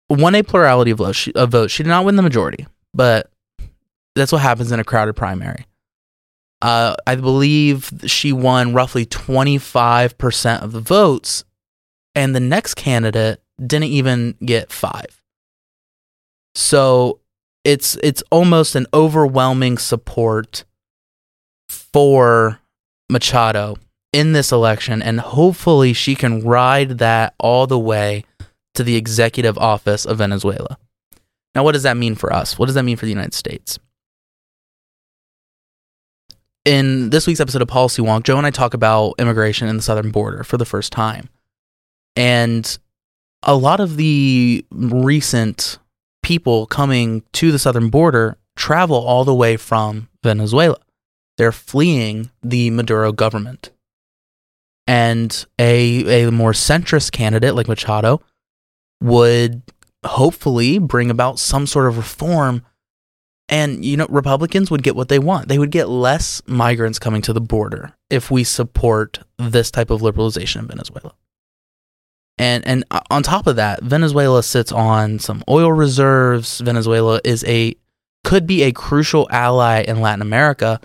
won 0.08 0.36
a 0.36 0.44
plurality 0.44 0.92
of 0.92 1.00
votes. 1.00 1.18
She, 1.18 1.34
of 1.34 1.50
votes. 1.50 1.74
She 1.74 1.82
did 1.82 1.90
not 1.90 2.06
win 2.06 2.16
the 2.16 2.22
majority, 2.22 2.68
but 2.94 3.32
that's 4.16 4.32
what 4.32 4.44
happens 4.44 4.72
in 4.72 4.80
a 4.80 4.84
crowded 4.84 5.16
primary. 5.16 5.66
Uh, 6.62 6.96
I 7.08 7.16
believe 7.16 7.92
she 8.06 8.32
won 8.32 8.74
roughly 8.74 9.06
25% 9.06 10.62
of 10.62 10.72
the 10.72 10.80
votes, 10.80 11.44
and 12.14 12.36
the 12.36 12.40
next 12.40 12.76
candidate 12.76 13.42
didn't 13.60 13.90
even 13.90 14.36
get 14.46 14.72
five. 14.72 15.24
So 16.54 17.20
it's 17.64 17.96
it's 18.04 18.24
almost 18.32 18.76
an 18.76 18.88
overwhelming 18.94 19.78
support 19.78 20.66
for 21.70 22.60
Machado 23.10 23.78
in 24.14 24.34
this 24.34 24.52
election, 24.52 25.02
and 25.02 25.20
hopefully 25.20 25.94
she 25.94 26.16
can 26.16 26.44
ride 26.44 26.98
that 27.00 27.34
all 27.40 27.66
the 27.66 27.80
way 27.80 28.26
to 28.74 28.84
the 28.84 28.96
executive 28.96 29.58
office 29.58 30.06
of 30.06 30.18
Venezuela. 30.18 30.78
Now, 31.56 31.64
what 31.64 31.74
does 31.74 31.84
that 31.84 31.98
mean 31.98 32.16
for 32.16 32.32
us? 32.32 32.58
What 32.58 32.68
does 32.68 32.76
that 32.76 32.84
mean 32.84 32.98
for 32.98 33.06
the 33.06 33.12
United 33.12 33.34
States? 33.34 33.80
In 36.64 37.10
this 37.10 37.26
week's 37.26 37.40
episode 37.40 37.64
of 37.64 37.68
Policy 37.68 38.04
Wonk, 38.04 38.24
Joe 38.24 38.38
and 38.38 38.46
I 38.46 38.52
talk 38.52 38.76
about 38.76 39.16
immigration 39.18 39.68
in 39.68 39.78
the 39.78 39.82
southern 39.82 40.12
border 40.12 40.44
for 40.44 40.58
the 40.58 40.66
first 40.66 40.92
time. 40.92 41.30
And 42.16 42.78
a 43.42 43.56
lot 43.56 43.80
of 43.80 43.98
the 43.98 44.64
recent 44.70 45.80
people 46.22 46.68
coming 46.68 47.24
to 47.34 47.52
the 47.52 47.58
southern 47.58 47.90
border 47.90 48.38
travel 48.56 48.98
all 48.98 49.26
the 49.26 49.34
way 49.34 49.58
from 49.58 50.08
Venezuela. 50.24 50.78
They're 51.38 51.52
fleeing 51.52 52.30
the 52.44 52.70
Maduro 52.70 53.12
government 53.12 53.72
and 54.86 55.46
a 55.58 56.26
a 56.26 56.32
more 56.32 56.52
centrist 56.52 57.12
candidate 57.12 57.56
like 57.56 57.68
Machado 57.68 58.22
would 59.02 59.64
hopefully 60.06 60.78
bring 60.78 61.10
about 61.10 61.40
some 61.40 61.66
sort 61.66 61.88
of 61.88 61.98
reform 61.98 62.64
and 63.52 63.84
you 63.84 63.98
know 63.98 64.08
Republicans 64.10 64.72
would 64.72 64.82
get 64.82 64.96
what 64.96 65.10
they 65.10 65.20
want. 65.20 65.50
They 65.50 65.60
would 65.60 65.72
get 65.72 65.90
less 65.90 66.42
migrants 66.48 66.98
coming 66.98 67.22
to 67.24 67.34
the 67.34 67.42
border 67.42 67.94
if 68.10 68.32
we 68.32 68.44
support 68.44 69.20
this 69.38 69.70
type 69.70 69.92
of 69.92 70.02
liberalization 70.02 70.62
in 70.62 70.68
Venezuela. 70.68 71.14
And 72.38 72.66
and 72.66 72.86
uh, 72.90 73.02
on 73.12 73.22
top 73.22 73.46
of 73.46 73.58
that, 73.58 73.84
Venezuela 73.84 74.42
sits 74.42 74.72
on 74.72 75.20
some 75.20 75.44
oil 75.50 75.72
reserves. 75.72 76.60
Venezuela 76.62 77.20
is 77.24 77.44
a 77.44 77.76
could 78.24 78.48
be 78.48 78.64
a 78.64 78.72
crucial 78.72 79.28
ally 79.30 79.82
in 79.82 80.00
Latin 80.00 80.22
America 80.22 80.80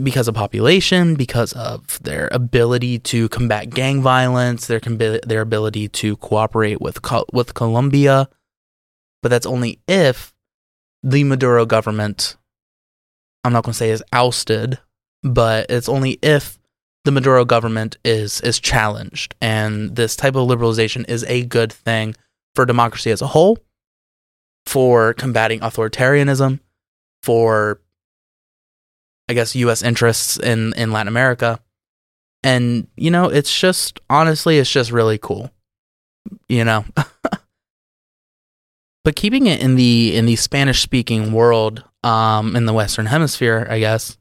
because 0.00 0.28
of 0.28 0.34
population, 0.34 1.14
because 1.14 1.52
of 1.54 2.00
their 2.02 2.28
ability 2.30 2.98
to 3.00 3.28
combat 3.30 3.70
gang 3.70 4.00
violence, 4.00 4.68
their 4.68 4.80
their 4.80 5.40
ability 5.40 5.88
to 5.88 6.16
cooperate 6.18 6.80
with 6.80 7.00
with 7.32 7.54
Colombia. 7.54 8.28
But 9.22 9.30
that's 9.30 9.46
only 9.46 9.80
if 9.88 10.35
the 11.02 11.24
Maduro 11.24 11.66
government 11.66 12.36
I'm 13.46 13.52
not 13.52 13.62
going 13.62 13.74
to 13.74 13.78
say 13.78 13.90
is 13.90 14.02
ousted, 14.12 14.80
but 15.22 15.70
it's 15.70 15.88
only 15.88 16.18
if 16.20 16.58
the 17.04 17.12
Maduro 17.12 17.44
government 17.44 17.96
is 18.04 18.40
is 18.40 18.58
challenged 18.58 19.36
and 19.40 19.94
this 19.94 20.16
type 20.16 20.34
of 20.34 20.48
liberalization 20.48 21.08
is 21.08 21.22
a 21.28 21.44
good 21.44 21.72
thing 21.72 22.16
for 22.56 22.66
democracy 22.66 23.12
as 23.12 23.22
a 23.22 23.28
whole, 23.28 23.58
for 24.66 25.14
combating 25.14 25.60
authoritarianism, 25.60 26.58
for 27.22 27.80
I 29.28 29.34
guess 29.34 29.54
US 29.54 29.80
interests 29.80 30.36
in 30.38 30.72
in 30.72 30.90
Latin 30.90 31.06
America. 31.06 31.60
And 32.42 32.88
you 32.96 33.12
know, 33.12 33.26
it's 33.26 33.56
just 33.56 34.00
honestly 34.10 34.58
it's 34.58 34.70
just 34.70 34.90
really 34.90 35.18
cool. 35.18 35.52
You 36.48 36.64
know. 36.64 36.84
but 39.06 39.14
keeping 39.14 39.46
it 39.46 39.60
in 39.60 39.76
the 39.76 40.16
in 40.16 40.26
the 40.26 40.34
Spanish 40.34 40.82
speaking 40.82 41.30
world 41.30 41.84
um 42.02 42.56
in 42.56 42.66
the 42.66 42.72
western 42.72 43.06
hemisphere, 43.06 43.64
I 43.70 43.78
guess. 43.78 44.18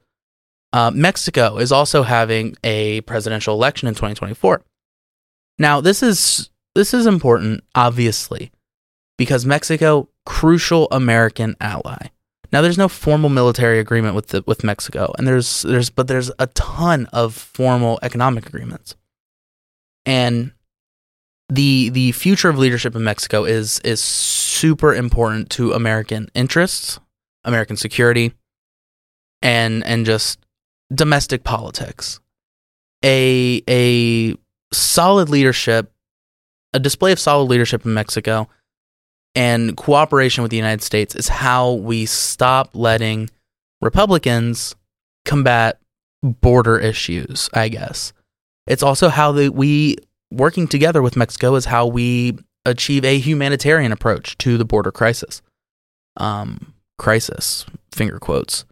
Uh, 0.73 0.91
Mexico 0.93 1.57
is 1.57 1.71
also 1.71 2.03
having 2.03 2.55
a 2.63 3.01
presidential 3.01 3.55
election 3.55 3.87
in 3.87 3.95
2024. 3.95 4.61
Now, 5.57 5.81
this 5.81 6.03
is 6.03 6.51
this 6.75 6.93
is 6.93 7.07
important 7.07 7.63
obviously 7.73 8.51
because 9.17 9.43
Mexico 9.43 10.07
crucial 10.23 10.87
American 10.91 11.55
ally. 11.59 12.09
Now 12.51 12.61
there's 12.61 12.77
no 12.77 12.87
formal 12.87 13.31
military 13.31 13.79
agreement 13.79 14.13
with 14.13 14.27
the, 14.27 14.43
with 14.45 14.63
Mexico, 14.63 15.11
and 15.17 15.27
there's 15.27 15.63
there's 15.63 15.89
but 15.89 16.07
there's 16.07 16.29
a 16.37 16.45
ton 16.45 17.07
of 17.11 17.33
formal 17.33 17.97
economic 18.03 18.45
agreements. 18.45 18.95
And 20.05 20.51
the 21.49 21.89
the 21.89 22.11
future 22.11 22.49
of 22.49 22.59
leadership 22.59 22.95
in 22.95 23.03
Mexico 23.03 23.45
is 23.45 23.79
is 23.79 23.99
super 24.55 24.93
important 24.93 25.49
to 25.51 25.73
American 25.73 26.29
interests, 26.33 26.99
American 27.43 27.77
security, 27.77 28.33
and 29.41 29.83
and 29.85 30.05
just 30.05 30.39
domestic 30.93 31.43
politics. 31.43 32.19
A 33.03 33.61
a 33.69 34.35
solid 34.73 35.29
leadership, 35.29 35.91
a 36.73 36.79
display 36.79 37.11
of 37.11 37.19
solid 37.19 37.45
leadership 37.45 37.85
in 37.85 37.93
Mexico 37.93 38.47
and 39.35 39.75
cooperation 39.75 40.41
with 40.41 40.51
the 40.51 40.57
United 40.57 40.81
States 40.81 41.13
is 41.13 41.27
how 41.27 41.73
we 41.73 42.05
stop 42.05 42.69
letting 42.73 43.29
Republicans 43.81 44.75
combat 45.25 45.79
border 46.23 46.79
issues, 46.79 47.49
I 47.53 47.67
guess. 47.69 48.13
It's 48.65 48.81
also 48.81 49.09
how 49.09 49.33
the, 49.33 49.49
we, 49.49 49.97
working 50.31 50.67
together 50.67 51.01
with 51.01 51.17
Mexico, 51.17 51.55
is 51.55 51.65
how 51.65 51.85
we 51.85 52.37
achieve 52.65 53.05
a 53.05 53.19
humanitarian 53.19 53.91
approach 53.91 54.37
to 54.39 54.57
the 54.57 54.65
border 54.65 54.91
crisis. 54.91 55.41
Um, 56.17 56.73
crisis, 56.97 57.65
finger 57.91 58.19
quotes. 58.19 58.65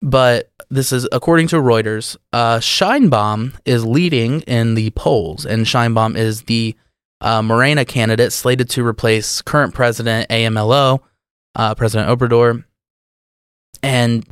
But 0.00 0.50
this 0.70 0.92
is 0.92 1.08
according 1.10 1.48
to 1.48 1.56
Reuters. 1.56 2.16
Uh, 2.32 2.58
Sheinbaum 2.58 3.54
is 3.64 3.84
leading 3.84 4.42
in 4.42 4.74
the 4.74 4.90
polls, 4.90 5.44
and 5.44 5.66
Sheinbaum 5.66 6.16
is 6.16 6.42
the 6.42 6.76
uh, 7.20 7.42
Morena 7.42 7.84
candidate 7.84 8.32
slated 8.32 8.70
to 8.70 8.86
replace 8.86 9.42
current 9.42 9.74
president 9.74 10.28
AMLO, 10.30 11.00
uh, 11.56 11.74
President 11.74 12.08
Obrador, 12.08 12.64
and 13.82 14.24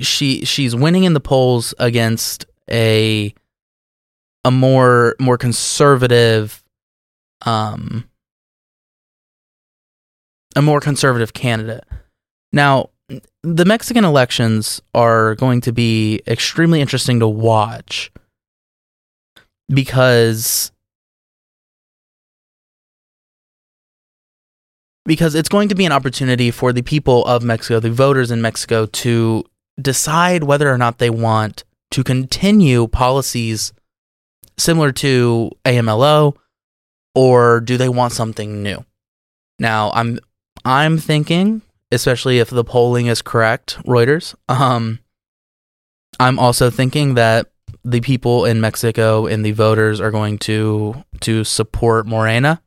she 0.00 0.44
she's 0.44 0.74
winning 0.76 1.04
in 1.04 1.12
the 1.12 1.20
polls 1.20 1.74
against 1.78 2.46
a 2.70 3.34
a 4.44 4.50
more 4.50 5.16
more 5.18 5.38
conservative 5.38 6.63
um 7.44 8.04
a 10.56 10.62
more 10.62 10.80
conservative 10.80 11.32
candidate. 11.32 11.84
Now, 12.52 12.90
the 13.42 13.64
Mexican 13.64 14.04
elections 14.04 14.80
are 14.94 15.34
going 15.34 15.60
to 15.62 15.72
be 15.72 16.20
extremely 16.26 16.80
interesting 16.80 17.20
to 17.20 17.28
watch 17.28 18.10
because 19.68 20.70
because 25.04 25.34
it's 25.34 25.48
going 25.48 25.68
to 25.68 25.74
be 25.74 25.84
an 25.84 25.92
opportunity 25.92 26.50
for 26.50 26.72
the 26.72 26.82
people 26.82 27.24
of 27.26 27.42
Mexico, 27.42 27.78
the 27.78 27.90
voters 27.90 28.30
in 28.30 28.40
Mexico, 28.40 28.86
to 28.86 29.44
decide 29.80 30.44
whether 30.44 30.72
or 30.72 30.78
not 30.78 30.98
they 30.98 31.10
want 31.10 31.64
to 31.90 32.02
continue 32.02 32.86
policies 32.86 33.72
similar 34.56 34.92
to 34.92 35.50
AMLO 35.64 36.36
or 37.14 37.60
do 37.60 37.76
they 37.76 37.88
want 37.88 38.12
something 38.12 38.62
new. 38.62 38.84
Now, 39.58 39.90
I'm 39.92 40.18
I'm 40.64 40.98
thinking, 40.98 41.62
especially 41.92 42.38
if 42.38 42.50
the 42.50 42.64
polling 42.64 43.06
is 43.06 43.22
correct, 43.22 43.78
Reuters, 43.84 44.34
um 44.48 44.98
I'm 46.20 46.38
also 46.38 46.70
thinking 46.70 47.14
that 47.14 47.50
the 47.84 48.00
people 48.00 48.44
in 48.44 48.60
Mexico 48.60 49.26
and 49.26 49.44
the 49.44 49.52
voters 49.52 50.00
are 50.00 50.10
going 50.10 50.38
to 50.38 51.04
to 51.20 51.44
support 51.44 52.06
Morena. 52.06 52.62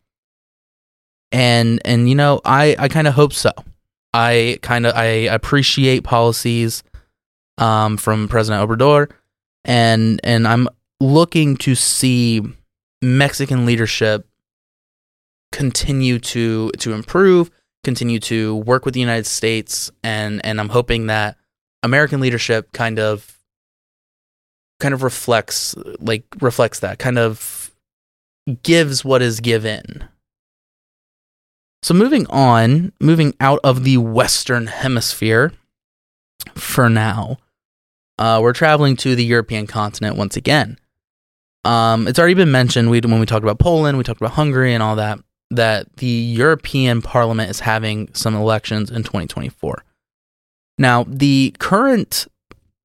And 1.32 1.82
and 1.84 2.08
you 2.08 2.16
know 2.16 2.40
i 2.46 2.76
i 2.80 2.88
kind 2.88 3.08
of 3.08 3.14
hope 3.14 3.34
so. 3.34 3.52
I 4.14 4.60
kind 4.62 4.86
of 4.86 4.96
i 4.96 5.04
appreciate 5.04 6.04
policies 6.04 6.84
um 7.58 7.98
from 7.98 8.28
president 8.28 8.68
obrador. 8.68 9.12
And 9.66 10.22
and 10.24 10.48
i'm 10.48 10.70
looking 11.00 11.58
to 11.58 11.76
see 11.76 12.42
mexican 13.02 13.66
leadership 13.66 14.27
continue 15.52 16.20
to 16.20 16.70
to 16.78 16.94
improve 16.94 17.50
continue 17.84 18.20
to 18.20 18.56
work 18.58 18.86
with 18.86 18.94
the 18.94 19.00
united 19.00 19.26
states 19.26 19.90
and 20.04 20.46
and 20.46 20.60
i'm 20.60 20.70
hoping 20.70 21.08
that 21.08 21.38
american 21.84 22.20
leadership 22.20 22.72
kind 22.74 23.00
of 23.00 23.40
kind 24.80 24.94
of 24.94 25.04
reflects 25.04 25.76
like 26.00 26.26
reflects 26.42 26.80
that 26.80 27.00
kind 27.00 27.18
of 27.18 27.72
gives 28.64 29.06
what 29.06 29.22
is 29.22 29.40
given 29.40 30.08
so, 31.84 31.94
moving 31.94 32.26
on, 32.28 32.92
moving 33.00 33.34
out 33.40 33.60
of 33.64 33.84
the 33.84 33.98
Western 33.98 34.68
Hemisphere 34.68 35.54
for 36.56 36.90
now, 36.90 37.38
uh, 38.18 38.40
we're 38.42 38.54
traveling 38.54 38.96
to 38.98 39.16
the 39.16 39.24
European 39.24 39.68
continent 39.68 40.18
once 40.18 40.36
again. 40.36 40.78
Um, 41.64 42.08
it's 42.08 42.18
already 42.18 42.34
been 42.34 42.52
mentioned 42.52 42.90
we, 42.90 43.00
when 43.02 43.20
we 43.20 43.26
talked 43.26 43.44
about 43.44 43.60
Poland, 43.60 43.98
we 43.98 44.04
talked 44.04 44.22
about 44.22 44.34
Hungary 44.34 44.74
and 44.74 44.82
all 44.82 44.96
that, 44.96 45.20
that 45.52 45.96
the 45.98 46.08
European 46.08 47.02
Parliament 47.02 47.50
is 47.50 47.62
having 47.62 48.14
some 48.14 48.36
elections 48.36 48.92
in 48.92 49.04
2024. 49.04 49.84
Now, 50.78 51.06
the 51.08 51.56
current 51.60 52.28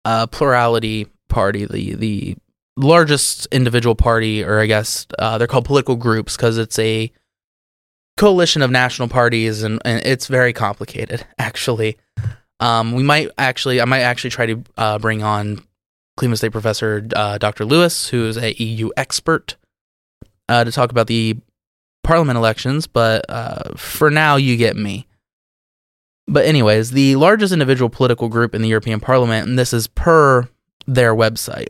uh, 0.06 0.28
plurality 0.28 1.08
party, 1.28 1.66
the 1.66 1.96
the 1.96 2.38
largest 2.78 3.48
individual 3.52 3.96
party, 3.96 4.44
or 4.44 4.60
I 4.60 4.66
guess 4.66 5.06
uh, 5.20 5.38
they're 5.38 5.48
called 5.48 5.66
political 5.66 5.96
groups 5.96 6.36
because 6.36 6.58
it's 6.58 6.80
a 6.80 7.12
coalition 8.18 8.62
of 8.62 8.72
national 8.72 9.08
parties, 9.08 9.64
and, 9.64 9.82
and 9.84 10.06
it's 10.06 10.28
very 10.28 10.54
complicated, 10.54 11.26
actually. 11.40 11.98
Um, 12.60 12.94
we 12.94 13.02
might 13.02 13.30
actually, 13.38 13.82
I 13.82 13.86
might 13.86 14.02
actually 14.02 14.30
try 14.30 14.46
to 14.46 14.64
uh, 14.78 15.00
bring 15.00 15.24
on 15.24 15.64
Cleveland 16.18 16.38
State 16.38 16.52
professor 16.52 17.08
uh, 17.16 17.38
Dr. 17.40 17.66
Lewis, 17.66 18.08
who 18.10 18.26
is 18.26 18.38
a 18.38 18.54
EU 18.54 18.92
expert, 18.96 19.56
uh, 20.48 20.64
to 20.64 20.72
talk 20.72 20.92
about 20.92 21.08
the 21.08 21.38
parliament 22.04 22.38
elections. 22.38 22.88
But 22.88 23.26
uh, 23.30 23.76
for 23.76 24.10
now, 24.12 24.36
you 24.36 24.58
get 24.58 24.76
me. 24.76 25.08
But 26.28 26.46
anyways, 26.46 26.92
the 26.92 27.16
largest 27.16 27.52
individual 27.52 27.90
political 27.90 28.30
group 28.30 28.56
in 28.56 28.62
the 28.62 28.70
European 28.70 29.00
Parliament, 29.00 29.48
and 29.48 29.60
this 29.60 29.74
is 29.74 29.88
per 29.88 30.48
their 30.88 31.14
website, 31.14 31.70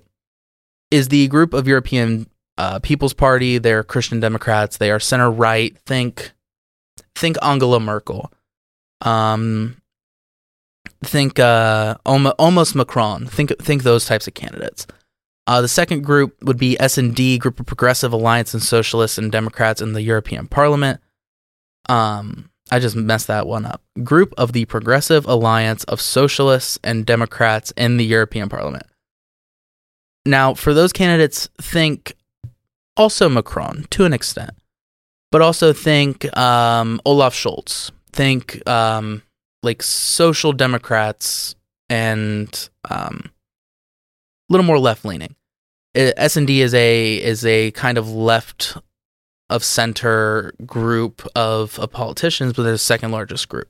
is 0.91 1.07
the 1.07 1.27
group 1.29 1.53
of 1.53 1.67
European 1.67 2.27
uh, 2.57 2.79
People's 2.79 3.13
Party. 3.13 3.57
They're 3.57 3.83
Christian 3.83 4.19
Democrats. 4.19 4.77
They 4.77 4.91
are 4.91 4.99
center 4.99 5.31
right. 5.31 5.75
Think, 5.85 6.31
think 7.15 7.37
Angela 7.41 7.79
Merkel. 7.79 8.31
Um, 9.01 9.81
think 11.03 11.39
uh, 11.39 11.95
almost 12.05 12.75
Macron. 12.75 13.25
Think 13.25 13.53
think 13.59 13.83
those 13.83 14.05
types 14.05 14.27
of 14.27 14.33
candidates. 14.33 14.85
Uh, 15.47 15.61
the 15.61 15.67
second 15.67 16.03
group 16.03 16.35
would 16.43 16.57
be 16.57 16.79
S 16.79 16.97
and 16.97 17.15
D, 17.15 17.37
Group 17.37 17.59
of 17.59 17.65
Progressive 17.65 18.13
Alliance 18.13 18.53
and 18.53 18.61
Socialists 18.61 19.17
and 19.17 19.31
Democrats 19.31 19.81
in 19.81 19.93
the 19.93 20.01
European 20.01 20.47
Parliament. 20.47 21.01
Um, 21.89 22.49
I 22.71 22.79
just 22.79 22.95
messed 22.95 23.27
that 23.27 23.47
one 23.47 23.65
up. 23.65 23.81
Group 24.03 24.33
of 24.37 24.53
the 24.53 24.65
Progressive 24.65 25.25
Alliance 25.25 25.83
of 25.85 25.99
Socialists 25.99 26.79
and 26.83 27.05
Democrats 27.05 27.71
in 27.75 27.97
the 27.97 28.05
European 28.05 28.49
Parliament. 28.49 28.85
Now, 30.25 30.53
for 30.53 30.73
those 30.73 30.93
candidates, 30.93 31.49
think 31.59 32.13
also 32.95 33.27
Macron 33.27 33.87
to 33.89 34.05
an 34.05 34.13
extent, 34.13 34.51
but 35.31 35.41
also 35.41 35.73
think 35.73 36.35
um, 36.37 37.01
Olaf 37.05 37.33
Scholz. 37.33 37.91
Think 38.13 38.65
um, 38.69 39.23
like 39.63 39.81
social 39.81 40.53
democrats 40.53 41.55
and 41.89 42.69
um, 42.89 43.31
little 44.51 44.65
more 44.65 44.79
left 44.79 45.05
leaning. 45.05 45.35
S 45.95 46.37
and 46.37 46.47
D 46.47 46.61
is 46.61 46.73
a 46.73 47.15
is 47.15 47.45
a 47.45 47.71
kind 47.71 47.97
of 47.97 48.09
left 48.09 48.77
of 49.49 49.63
center 49.63 50.53
group 50.65 51.27
of, 51.35 51.77
of 51.77 51.91
politicians, 51.91 52.53
but 52.53 52.63
they're 52.63 52.71
the 52.71 52.77
second 52.77 53.11
largest 53.11 53.49
group. 53.49 53.69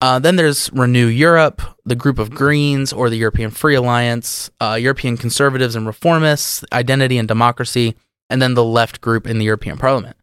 Uh, 0.00 0.18
then 0.18 0.36
there's 0.36 0.72
Renew 0.72 1.06
Europe, 1.06 1.62
the 1.84 1.94
group 1.94 2.18
of 2.18 2.30
Greens 2.30 2.92
or 2.92 3.08
the 3.08 3.16
European 3.16 3.50
Free 3.50 3.74
Alliance, 3.74 4.50
uh, 4.60 4.78
European 4.80 5.16
Conservatives 5.16 5.74
and 5.74 5.86
Reformists, 5.86 6.64
Identity 6.72 7.18
and 7.18 7.28
Democracy, 7.28 7.96
and 8.28 8.40
then 8.40 8.54
the 8.54 8.64
left 8.64 9.00
group 9.00 9.26
in 9.26 9.38
the 9.38 9.44
European 9.44 9.78
Parliament. 9.78 10.16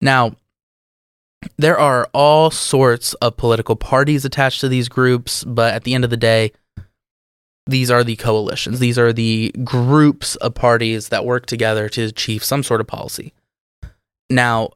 Now, 0.00 0.36
there 1.56 1.78
are 1.78 2.08
all 2.12 2.50
sorts 2.50 3.14
of 3.14 3.36
political 3.36 3.76
parties 3.76 4.24
attached 4.24 4.60
to 4.60 4.68
these 4.68 4.88
groups, 4.88 5.44
but 5.44 5.74
at 5.74 5.84
the 5.84 5.94
end 5.94 6.04
of 6.04 6.10
the 6.10 6.16
day, 6.16 6.52
these 7.70 7.90
are 7.90 8.04
the 8.04 8.16
coalitions. 8.16 8.78
These 8.78 8.98
are 8.98 9.12
the 9.12 9.52
groups 9.64 10.36
of 10.36 10.54
parties 10.54 11.08
that 11.08 11.24
work 11.24 11.46
together 11.46 11.88
to 11.90 12.04
achieve 12.04 12.44
some 12.44 12.62
sort 12.62 12.80
of 12.80 12.86
policy. 12.86 13.32
Now, 14.28 14.70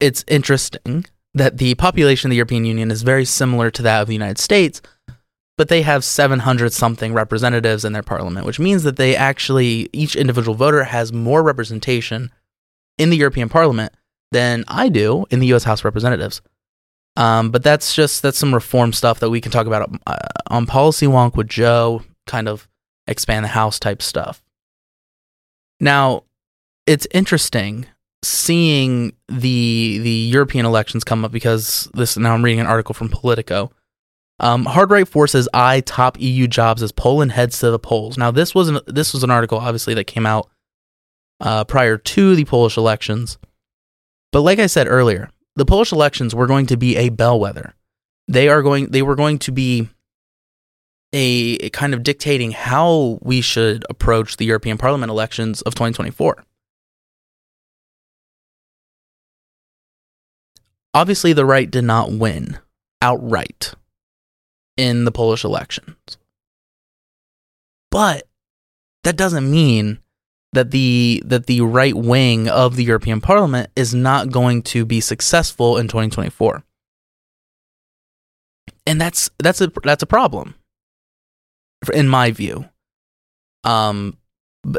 it's 0.00 0.24
interesting 0.28 1.04
that 1.34 1.58
the 1.58 1.74
population 1.74 2.28
of 2.28 2.30
the 2.30 2.36
European 2.36 2.64
Union 2.64 2.90
is 2.90 3.02
very 3.02 3.24
similar 3.24 3.70
to 3.70 3.82
that 3.82 4.00
of 4.00 4.08
the 4.08 4.14
United 4.14 4.38
States, 4.38 4.80
but 5.56 5.68
they 5.68 5.82
have 5.82 6.04
700 6.04 6.72
something 6.72 7.12
representatives 7.12 7.84
in 7.84 7.92
their 7.92 8.02
parliament, 8.02 8.46
which 8.46 8.58
means 8.58 8.82
that 8.82 8.96
they 8.96 9.14
actually, 9.14 9.88
each 9.92 10.16
individual 10.16 10.54
voter 10.54 10.84
has 10.84 11.12
more 11.12 11.42
representation 11.42 12.32
in 12.98 13.10
the 13.10 13.16
European 13.16 13.48
Parliament 13.48 13.92
than 14.32 14.64
I 14.68 14.88
do 14.88 15.26
in 15.30 15.40
the 15.40 15.52
US 15.54 15.64
House 15.64 15.80
of 15.80 15.84
Representatives. 15.84 16.40
Um, 17.16 17.50
but 17.50 17.62
that's 17.62 17.94
just 17.94 18.22
that's 18.22 18.38
some 18.38 18.54
reform 18.54 18.92
stuff 18.92 19.20
that 19.20 19.30
we 19.30 19.40
can 19.40 19.52
talk 19.52 19.66
about 19.66 19.90
uh, 20.06 20.16
on 20.46 20.66
policy 20.66 21.06
wonk 21.06 21.36
with 21.36 21.48
Joe, 21.48 22.02
kind 22.26 22.48
of 22.48 22.68
expand 23.06 23.44
the 23.44 23.48
house 23.48 23.78
type 23.78 24.00
stuff. 24.00 24.42
Now, 25.80 26.24
it's 26.86 27.06
interesting 27.10 27.86
seeing 28.22 29.12
the 29.28 29.98
the 30.02 30.10
European 30.10 30.66
elections 30.66 31.04
come 31.04 31.24
up 31.24 31.32
because 31.32 31.88
this 31.94 32.16
now 32.16 32.34
I'm 32.34 32.44
reading 32.44 32.60
an 32.60 32.66
article 32.66 32.94
from 32.94 33.08
Politico. 33.08 33.72
Um, 34.38 34.64
hard 34.64 34.90
right 34.90 35.06
forces 35.06 35.48
eye 35.52 35.80
top 35.80 36.18
EU 36.18 36.46
jobs 36.46 36.82
as 36.82 36.92
Poland 36.92 37.32
heads 37.32 37.58
to 37.60 37.70
the 37.70 37.78
polls. 37.78 38.16
Now 38.16 38.30
this 38.30 38.54
was 38.54 38.68
an, 38.68 38.80
this 38.86 39.12
was 39.12 39.22
an 39.22 39.30
article 39.30 39.58
obviously 39.58 39.94
that 39.94 40.06
came 40.06 40.26
out 40.26 40.48
uh, 41.40 41.64
prior 41.64 41.96
to 41.98 42.34
the 42.34 42.44
Polish 42.44 42.76
elections, 42.76 43.38
but 44.32 44.42
like 44.42 44.58
I 44.58 44.66
said 44.66 44.86
earlier, 44.86 45.30
the 45.60 45.66
Polish 45.66 45.92
elections 45.92 46.34
were 46.34 46.46
going 46.46 46.64
to 46.64 46.78
be 46.78 46.96
a 46.96 47.10
bellwether. 47.10 47.74
They 48.28 48.48
are 48.48 48.62
going 48.62 48.86
they 48.92 49.02
were 49.02 49.14
going 49.14 49.38
to 49.40 49.52
be 49.52 49.90
a, 51.12 51.58
a 51.60 51.68
kind 51.68 51.92
of 51.92 52.02
dictating 52.02 52.52
how 52.52 53.18
we 53.20 53.42
should 53.42 53.84
approach 53.90 54.38
the 54.38 54.46
European 54.46 54.78
Parliament 54.78 55.10
elections 55.10 55.60
of 55.60 55.74
2024. 55.74 56.42
Obviously, 60.94 61.34
the 61.34 61.44
right 61.44 61.70
did 61.70 61.84
not 61.84 62.10
win 62.10 62.58
outright 63.02 63.74
in 64.78 65.04
the 65.04 65.12
Polish 65.12 65.44
elections. 65.44 66.16
But 67.90 68.26
that 69.04 69.16
doesn't 69.16 69.50
mean 69.50 69.98
that 70.52 70.70
the 70.70 71.22
that 71.26 71.46
the 71.46 71.60
right 71.60 71.94
wing 71.94 72.48
of 72.48 72.76
the 72.76 72.84
European 72.84 73.20
Parliament 73.20 73.70
is 73.76 73.94
not 73.94 74.30
going 74.30 74.62
to 74.62 74.84
be 74.84 75.00
successful 75.00 75.76
in 75.76 75.86
2024. 75.86 76.64
And 78.86 79.00
that's 79.00 79.30
that's 79.38 79.60
a 79.60 79.70
that's 79.84 80.02
a 80.02 80.06
problem 80.06 80.54
in 81.92 82.08
my 82.08 82.30
view. 82.30 82.68
Um 83.64 84.16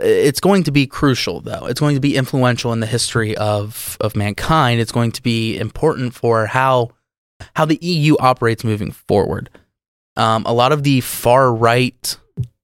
it's 0.01 0.39
going 0.39 0.63
to 0.63 0.71
be 0.71 0.86
crucial 0.86 1.41
though. 1.41 1.65
It's 1.65 1.79
going 1.79 1.95
to 1.95 2.01
be 2.01 2.15
influential 2.15 2.73
in 2.73 2.81
the 2.81 2.88
history 2.88 3.36
of 3.38 3.97
of 3.99 4.15
mankind. 4.15 4.79
It's 4.79 4.91
going 4.91 5.12
to 5.13 5.23
be 5.23 5.57
important 5.57 6.13
for 6.13 6.45
how 6.45 6.91
how 7.55 7.65
the 7.65 7.79
EU 7.81 8.15
operates 8.17 8.63
moving 8.63 8.91
forward. 8.91 9.49
Um, 10.17 10.43
a 10.45 10.53
lot 10.53 10.71
of 10.71 10.84
the 10.84 11.01
far 11.01 11.53
right 11.53 12.17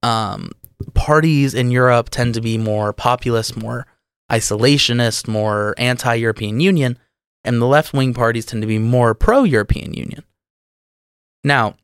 um, 0.03 0.51
parties 0.93 1.53
in 1.53 1.71
Europe 1.71 2.09
tend 2.09 2.33
to 2.35 2.41
be 2.41 2.57
more 2.57 2.93
populist, 2.93 3.57
more 3.57 3.87
isolationist, 4.31 5.27
more 5.27 5.73
anti 5.77 6.13
European 6.15 6.59
Union, 6.59 6.97
and 7.43 7.61
the 7.61 7.65
left 7.65 7.93
wing 7.93 8.13
parties 8.13 8.45
tend 8.45 8.61
to 8.61 8.67
be 8.67 8.79
more 8.79 9.13
pro 9.13 9.43
European 9.43 9.93
Union. 9.93 10.23
Now, 11.43 11.75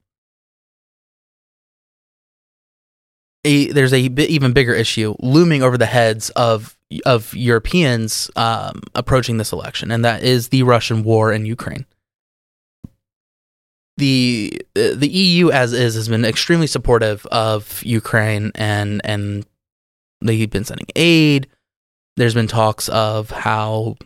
a, 3.46 3.68
there's 3.72 3.94
a 3.94 4.08
bit, 4.10 4.30
even 4.30 4.54
bigger 4.54 4.74
issue 4.74 5.16
looming 5.20 5.64
over 5.64 5.78
the 5.78 5.86
heads 5.86 6.30
of 6.32 6.78
of 7.06 7.34
Europeans 7.34 8.30
um, 8.36 8.82
approaching 8.94 9.38
this 9.38 9.52
election, 9.52 9.90
and 9.90 10.06
that 10.06 10.24
is 10.24 10.50
the 10.50 10.64
Russian 10.64 11.04
war 11.04 11.32
in 11.32 11.46
Ukraine 11.46 11.86
the 13.98 14.62
the 14.76 15.08
EU 15.08 15.52
as 15.52 15.74
is 15.74 15.96
has 15.96 16.10
been 16.10 16.26
extremely 16.26 16.68
supportive 16.68 17.26
of 17.28 17.82
Ukraine 17.84 18.52
and 18.56 19.02
and 19.04 19.46
they've 20.22 20.50
been 20.50 20.66
sending 20.66 20.88
aid. 20.96 21.48
There's 22.16 22.34
been 22.34 22.48
talks 22.48 22.90
of 22.90 23.32
how 23.32 23.98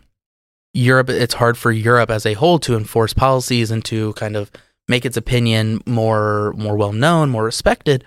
Europe 0.73 1.09
it's 1.09 1.33
hard 1.33 1.57
for 1.57 1.71
Europe 1.71 2.09
as 2.09 2.25
a 2.25 2.33
whole 2.33 2.59
to 2.59 2.75
enforce 2.75 3.13
policies 3.13 3.71
and 3.71 3.83
to 3.85 4.13
kind 4.13 4.35
of 4.35 4.51
make 4.87 5.05
its 5.05 5.17
opinion 5.17 5.81
more 5.85 6.53
more 6.57 6.75
well 6.75 6.93
known, 6.93 7.29
more 7.29 7.43
respected 7.43 8.05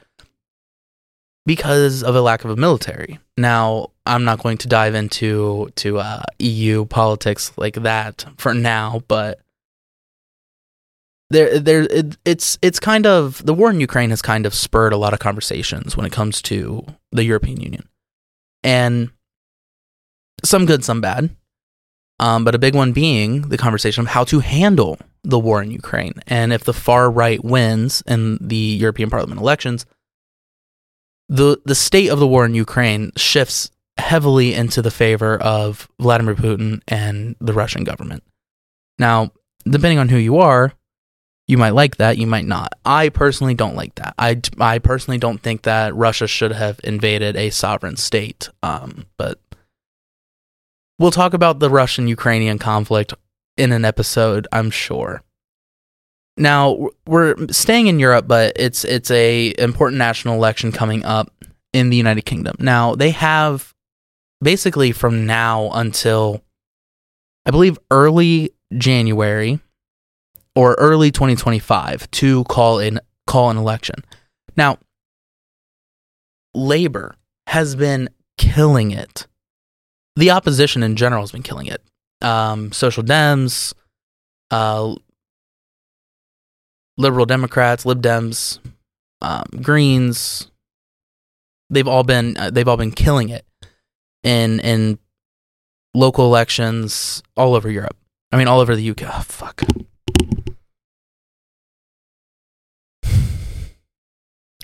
because 1.46 2.02
of 2.02 2.14
a 2.14 2.20
lack 2.20 2.44
of 2.44 2.50
a 2.50 2.56
military. 2.56 3.18
Now, 3.36 3.88
I'm 4.04 4.24
not 4.24 4.42
going 4.42 4.58
to 4.58 4.68
dive 4.68 4.94
into 4.94 5.70
to 5.76 5.98
uh, 5.98 6.22
EU 6.38 6.84
politics 6.84 7.52
like 7.56 7.74
that 7.74 8.26
for 8.36 8.52
now, 8.52 9.02
but 9.08 9.40
there 11.30 11.58
there 11.58 11.82
it, 11.82 12.16
it's 12.24 12.58
it's 12.60 12.80
kind 12.80 13.06
of 13.06 13.44
the 13.46 13.54
war 13.54 13.70
in 13.70 13.80
Ukraine 13.80 14.10
has 14.10 14.20
kind 14.20 14.46
of 14.46 14.54
spurred 14.54 14.92
a 14.92 14.96
lot 14.96 15.12
of 15.12 15.20
conversations 15.20 15.96
when 15.96 16.06
it 16.06 16.12
comes 16.12 16.42
to 16.42 16.84
the 17.12 17.24
European 17.24 17.60
Union. 17.60 17.88
And 18.62 19.10
some 20.44 20.66
good, 20.66 20.84
some 20.84 21.00
bad. 21.00 21.30
Um, 22.18 22.44
but 22.44 22.54
a 22.54 22.58
big 22.58 22.74
one 22.74 22.92
being 22.92 23.48
the 23.48 23.56
conversation 23.56 24.02
of 24.02 24.08
how 24.08 24.24
to 24.24 24.40
handle 24.40 24.98
the 25.22 25.38
war 25.38 25.62
in 25.62 25.70
Ukraine. 25.70 26.14
And 26.26 26.52
if 26.52 26.64
the 26.64 26.74
far 26.74 27.10
right 27.10 27.42
wins 27.42 28.02
in 28.06 28.36
the 28.40 28.56
European 28.56 29.08
Parliament 29.08 29.40
elections, 29.40 29.86
the 31.28 31.58
the 31.64 31.74
state 31.74 32.08
of 32.08 32.18
the 32.18 32.26
war 32.26 32.44
in 32.44 32.54
Ukraine 32.54 33.12
shifts 33.16 33.70
heavily 33.96 34.52
into 34.54 34.82
the 34.82 34.90
favor 34.90 35.38
of 35.38 35.88
Vladimir 36.00 36.34
Putin 36.34 36.82
and 36.88 37.36
the 37.40 37.52
Russian 37.52 37.84
government. 37.84 38.22
Now, 38.98 39.32
depending 39.64 39.98
on 39.98 40.08
who 40.08 40.16
you 40.16 40.38
are, 40.38 40.72
you 41.50 41.58
might 41.58 41.74
like 41.74 41.96
that, 41.96 42.16
you 42.16 42.26
might 42.26 42.46
not. 42.46 42.74
I 42.84 43.08
personally 43.08 43.54
don't 43.54 43.74
like 43.74 43.96
that. 43.96 44.14
I, 44.18 44.40
I 44.58 44.78
personally 44.78 45.18
don't 45.18 45.42
think 45.42 45.62
that 45.62 45.94
Russia 45.94 46.28
should 46.28 46.52
have 46.52 46.80
invaded 46.84 47.36
a 47.36 47.50
sovereign 47.50 47.96
state. 47.96 48.48
Um, 48.62 49.06
but 49.16 49.40
we'll 50.98 51.10
talk 51.10 51.34
about 51.34 51.58
the 51.58 51.68
Russian 51.68 52.06
Ukrainian 52.06 52.58
conflict 52.58 53.14
in 53.56 53.72
an 53.72 53.84
episode, 53.84 54.46
I'm 54.52 54.70
sure. 54.70 55.22
Now 56.36 56.88
we're 57.06 57.34
staying 57.48 57.88
in 57.88 57.98
Europe, 57.98 58.28
but 58.28 58.52
it's 58.56 58.84
it's 58.84 59.10
a 59.10 59.52
important 59.58 59.98
national 59.98 60.36
election 60.36 60.72
coming 60.72 61.04
up 61.04 61.32
in 61.72 61.90
the 61.90 61.96
United 61.96 62.22
Kingdom. 62.22 62.56
Now 62.60 62.94
they 62.94 63.10
have 63.10 63.74
basically 64.40 64.92
from 64.92 65.26
now 65.26 65.70
until 65.72 66.42
I 67.44 67.50
believe 67.50 67.78
early 67.90 68.52
January 68.78 69.60
or 70.54 70.74
early 70.74 71.10
2025 71.10 72.10
to 72.10 72.44
call 72.44 72.78
in 72.78 73.00
call 73.26 73.50
an 73.50 73.56
election. 73.56 74.04
Now, 74.56 74.78
Labor 76.54 77.14
has 77.46 77.76
been 77.76 78.08
killing 78.38 78.90
it. 78.90 79.26
The 80.16 80.30
opposition 80.30 80.82
in 80.82 80.96
general 80.96 81.22
has 81.22 81.32
been 81.32 81.42
killing 81.42 81.66
it. 81.66 81.82
Um, 82.20 82.72
Social 82.72 83.02
Dems, 83.02 83.72
uh, 84.50 84.94
Liberal 86.98 87.26
Democrats, 87.26 87.86
Lib 87.86 88.02
Dems, 88.02 88.58
um, 89.22 89.44
Greens. 89.62 90.50
They've 91.70 91.88
all 91.88 92.02
been 92.02 92.36
uh, 92.36 92.50
they've 92.50 92.66
all 92.66 92.76
been 92.76 92.90
killing 92.90 93.28
it 93.28 93.46
in 94.22 94.60
in 94.60 94.98
local 95.94 96.26
elections 96.26 97.22
all 97.36 97.54
over 97.54 97.70
Europe. 97.70 97.96
I 98.32 98.36
mean, 98.36 98.48
all 98.48 98.60
over 98.60 98.76
the 98.76 98.90
UK. 98.90 99.02
Oh, 99.04 99.22
fuck. 99.22 99.62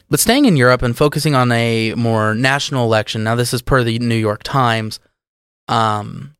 But 0.08 0.20
staying 0.20 0.44
in 0.44 0.56
Europe 0.56 0.82
and 0.82 0.96
focusing 0.96 1.34
on 1.34 1.50
a 1.52 1.94
more 1.94 2.34
national 2.34 2.84
election. 2.84 3.24
Now, 3.24 3.34
this 3.34 3.52
is 3.52 3.62
per 3.62 3.82
the 3.82 3.98
New 3.98 4.16
York 4.16 4.42
Times. 4.42 5.00
Um, 5.68 6.36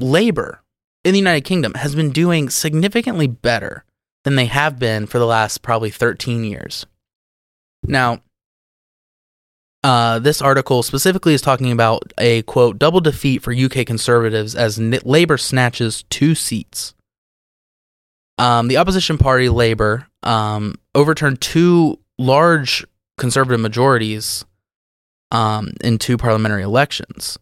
Labor 0.00 0.62
in 1.04 1.12
the 1.12 1.18
United 1.18 1.42
Kingdom 1.42 1.74
has 1.74 1.94
been 1.94 2.10
doing 2.10 2.50
significantly 2.50 3.26
better 3.26 3.84
than 4.24 4.36
they 4.36 4.46
have 4.46 4.78
been 4.78 5.06
for 5.06 5.18
the 5.18 5.26
last 5.26 5.62
probably 5.62 5.90
13 5.90 6.44
years. 6.44 6.86
Now, 7.82 8.20
uh, 9.82 10.18
this 10.18 10.40
article 10.40 10.82
specifically 10.82 11.34
is 11.34 11.42
talking 11.42 11.70
about 11.70 12.12
a 12.16 12.42
quote 12.42 12.78
double 12.78 13.00
defeat 13.00 13.42
for 13.42 13.52
UK 13.52 13.86
conservatives 13.86 14.54
as 14.54 14.78
Labour 14.78 15.36
snatches 15.36 16.04
two 16.08 16.34
seats. 16.34 16.94
Um, 18.38 18.68
the 18.68 18.78
opposition 18.78 19.18
party 19.18 19.48
Labour 19.48 20.06
um, 20.22 20.76
overturned 20.94 21.40
two 21.40 21.98
large 22.18 22.84
conservative 23.18 23.60
majorities 23.60 24.44
um, 25.30 25.72
in 25.82 25.98
two 25.98 26.16
parliamentary 26.16 26.62
elections. 26.62 27.38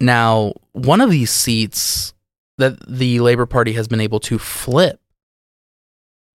Now, 0.00 0.54
one 0.72 1.00
of 1.00 1.10
these 1.10 1.30
seats 1.30 2.14
that 2.58 2.78
the 2.86 3.20
Labour 3.20 3.46
Party 3.46 3.72
has 3.72 3.88
been 3.88 4.00
able 4.00 4.20
to 4.20 4.38
flip 4.38 5.00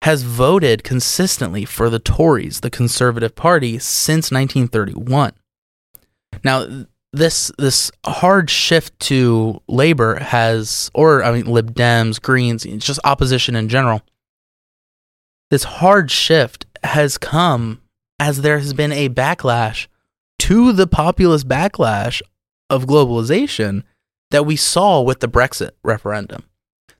has 0.02 0.22
voted 0.22 0.84
consistently 0.84 1.64
for 1.64 1.88
the 1.88 1.98
Tories, 1.98 2.60
the 2.60 2.70
Conservative 2.70 3.34
Party, 3.34 3.78
since 3.78 4.30
1931. 4.30 5.32
Now, 6.44 6.86
this 7.14 7.50
this 7.58 7.90
hard 8.04 8.50
shift 8.50 8.98
to 9.00 9.62
Labor 9.66 10.16
has, 10.16 10.90
or 10.94 11.24
I 11.24 11.32
mean, 11.32 11.46
Lib 11.46 11.74
Dems, 11.74 12.20
Greens, 12.20 12.64
just 12.64 13.00
opposition 13.04 13.56
in 13.56 13.68
general. 13.68 14.02
This 15.50 15.64
hard 15.64 16.10
shift 16.10 16.66
has 16.84 17.18
come 17.18 17.80
as 18.18 18.42
there 18.42 18.58
has 18.58 18.72
been 18.72 18.92
a 18.92 19.08
backlash 19.08 19.86
to 20.38 20.72
the 20.72 20.86
populist 20.86 21.48
backlash 21.48 22.22
of 22.70 22.86
globalization 22.86 23.82
that 24.30 24.46
we 24.46 24.56
saw 24.56 25.00
with 25.00 25.20
the 25.20 25.28
Brexit 25.28 25.70
referendum. 25.82 26.44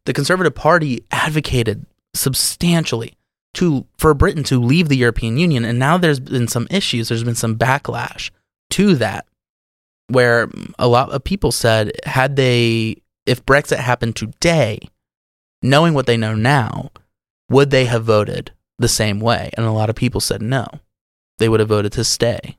The 0.07 0.13
Conservative 0.13 0.55
Party 0.55 1.05
advocated 1.11 1.87
substantially 2.15 3.17
to 3.55 3.87
for 3.99 4.15
Britain 4.15 4.45
to 4.45 4.61
leave 4.61 4.89
the 4.89 4.97
European 4.97 5.37
Union 5.39 5.65
and 5.65 5.79
now 5.79 5.97
there's 5.97 6.21
been 6.21 6.49
some 6.49 6.67
issues 6.71 7.09
there's 7.09 7.25
been 7.25 7.35
some 7.35 7.57
backlash 7.57 8.31
to 8.71 8.95
that 8.97 9.27
where 10.09 10.49
a 10.79 10.89
lot 10.89 11.11
of 11.11 11.25
people 11.25 11.53
said 11.53 11.93
had 12.05 12.37
they 12.37 12.97
if 13.27 13.45
Brexit 13.47 13.79
happened 13.79 14.17
today 14.17 14.81
knowing 15.63 15.95
what 15.95 16.07
they 16.07 16.17
know 16.17 16.35
now 16.35 16.91
would 17.49 17.71
they 17.71 17.85
have 17.85 18.05
voted 18.05 18.53
the 18.79 18.89
same 18.89 19.21
way. 19.21 19.51
And 19.57 19.67
a 19.67 19.73
lot 19.73 19.91
of 19.91 19.97
people 19.97 20.21
said 20.21 20.43
no. 20.43 20.67
They 21.39 21.49
would 21.49 21.61
have 21.61 21.69
voted 21.69 21.93
to 21.93 22.05
stay. 22.05 22.59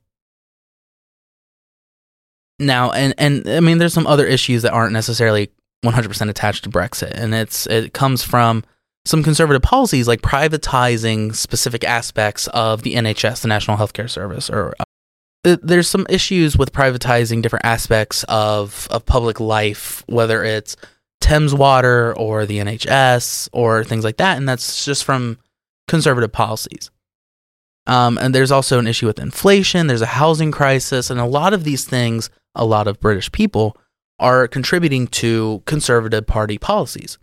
Now 2.57 2.91
and 2.91 3.13
and 3.17 3.47
I 3.49 3.59
mean 3.59 3.79
there's 3.79 3.93
some 3.93 4.07
other 4.07 4.25
issues 4.25 4.61
that 4.61 4.71
aren't 4.71 4.93
necessarily 4.93 5.51
100% 5.83 6.29
attached 6.29 6.63
to 6.63 6.69
Brexit. 6.69 7.11
And 7.11 7.33
it's 7.33 7.67
it 7.67 7.93
comes 7.93 8.23
from 8.23 8.63
some 9.05 9.23
conservative 9.23 9.61
policies 9.61 10.07
like 10.07 10.21
privatizing 10.21 11.35
specific 11.35 11.83
aspects 11.83 12.47
of 12.47 12.81
the 12.81 12.95
NHS, 12.95 13.41
the 13.41 13.47
National 13.47 13.77
Healthcare 13.77 14.09
Service, 14.09 14.49
or 14.49 14.73
uh, 14.79 15.57
there's 15.61 15.87
some 15.87 16.07
issues 16.09 16.57
with 16.57 16.73
privatizing 16.73 17.41
different 17.41 17.65
aspects 17.65 18.23
of 18.27 18.87
of 18.89 19.05
public 19.05 19.39
life, 19.39 20.03
whether 20.07 20.43
it's 20.43 20.75
Thames 21.21 21.53
Water 21.53 22.17
or 22.17 22.45
the 22.45 22.57
NHS 22.57 23.49
or 23.53 23.83
things 23.83 24.03
like 24.03 24.17
that, 24.17 24.37
and 24.37 24.49
that's 24.49 24.85
just 24.85 25.03
from 25.03 25.37
conservative 25.87 26.31
policies. 26.31 26.91
Um, 27.87 28.17
and 28.17 28.33
there's 28.33 28.51
also 28.51 28.79
an 28.79 28.87
issue 28.87 29.05
with 29.05 29.19
inflation. 29.19 29.87
There's 29.87 30.01
a 30.01 30.07
housing 30.07 30.51
crisis, 30.51 31.09
and 31.09 31.19
a 31.19 31.25
lot 31.25 31.53
of 31.53 31.63
these 31.63 31.85
things, 31.85 32.29
a 32.55 32.65
lot 32.65 32.87
of 32.87 32.99
British 32.99 33.31
people 33.31 33.77
are 34.17 34.47
contributing 34.47 35.07
to 35.07 35.61
conservative 35.65 36.25
party 36.25 36.57
policies. 36.57 37.17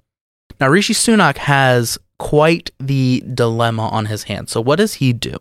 Now, 0.60 0.68
Rishi 0.68 0.94
Sunak 0.94 1.38
has 1.38 1.98
quite 2.18 2.70
the 2.78 3.24
dilemma 3.34 3.88
on 3.88 4.06
his 4.06 4.24
hands. 4.24 4.52
So, 4.52 4.60
what 4.60 4.76
does 4.76 4.94
he 4.94 5.12
do? 5.12 5.36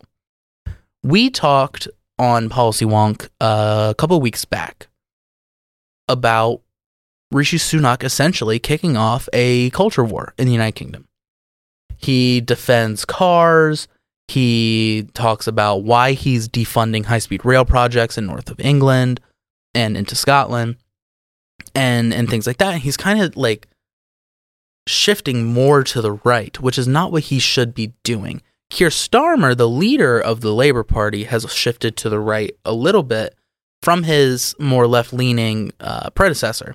We 1.04 1.30
talked 1.30 1.86
on 2.18 2.48
Policy 2.48 2.84
Wonk 2.84 3.28
uh, 3.40 3.88
a 3.90 3.94
couple 3.94 4.20
weeks 4.20 4.44
back 4.44 4.88
about 6.08 6.60
Rishi 7.30 7.58
Sunak 7.58 8.02
essentially 8.02 8.58
kicking 8.58 8.96
off 8.96 9.28
a 9.32 9.70
culture 9.70 10.04
war 10.04 10.34
in 10.38 10.46
the 10.46 10.52
United 10.52 10.74
Kingdom. 10.74 11.06
He 12.02 12.40
defends 12.40 13.04
cars. 13.04 13.88
He 14.28 15.08
talks 15.14 15.46
about 15.46 15.84
why 15.84 16.12
he's 16.12 16.48
defunding 16.48 17.04
high 17.04 17.18
speed 17.18 17.44
rail 17.44 17.64
projects 17.64 18.18
in 18.18 18.26
north 18.26 18.50
of 18.50 18.60
England 18.60 19.20
and 19.74 19.96
into 19.96 20.14
Scotland 20.14 20.76
and 21.74 22.12
and 22.12 22.28
things 22.28 22.46
like 22.46 22.58
that. 22.58 22.74
And 22.74 22.82
he's 22.82 22.96
kind 22.96 23.20
of 23.20 23.36
like 23.36 23.68
shifting 24.86 25.44
more 25.44 25.84
to 25.84 26.00
the 26.00 26.12
right, 26.24 26.58
which 26.60 26.78
is 26.78 26.88
not 26.88 27.12
what 27.12 27.24
he 27.24 27.38
should 27.38 27.74
be 27.74 27.94
doing. 28.02 28.42
Keir 28.70 28.88
Starmer, 28.88 29.56
the 29.56 29.68
leader 29.68 30.18
of 30.18 30.40
the 30.40 30.54
Labour 30.54 30.82
Party, 30.82 31.24
has 31.24 31.50
shifted 31.52 31.96
to 31.98 32.08
the 32.08 32.18
right 32.18 32.56
a 32.64 32.72
little 32.72 33.02
bit 33.02 33.34
from 33.82 34.04
his 34.04 34.54
more 34.58 34.86
left 34.86 35.12
leaning 35.12 35.72
uh, 35.78 36.08
predecessor. 36.10 36.74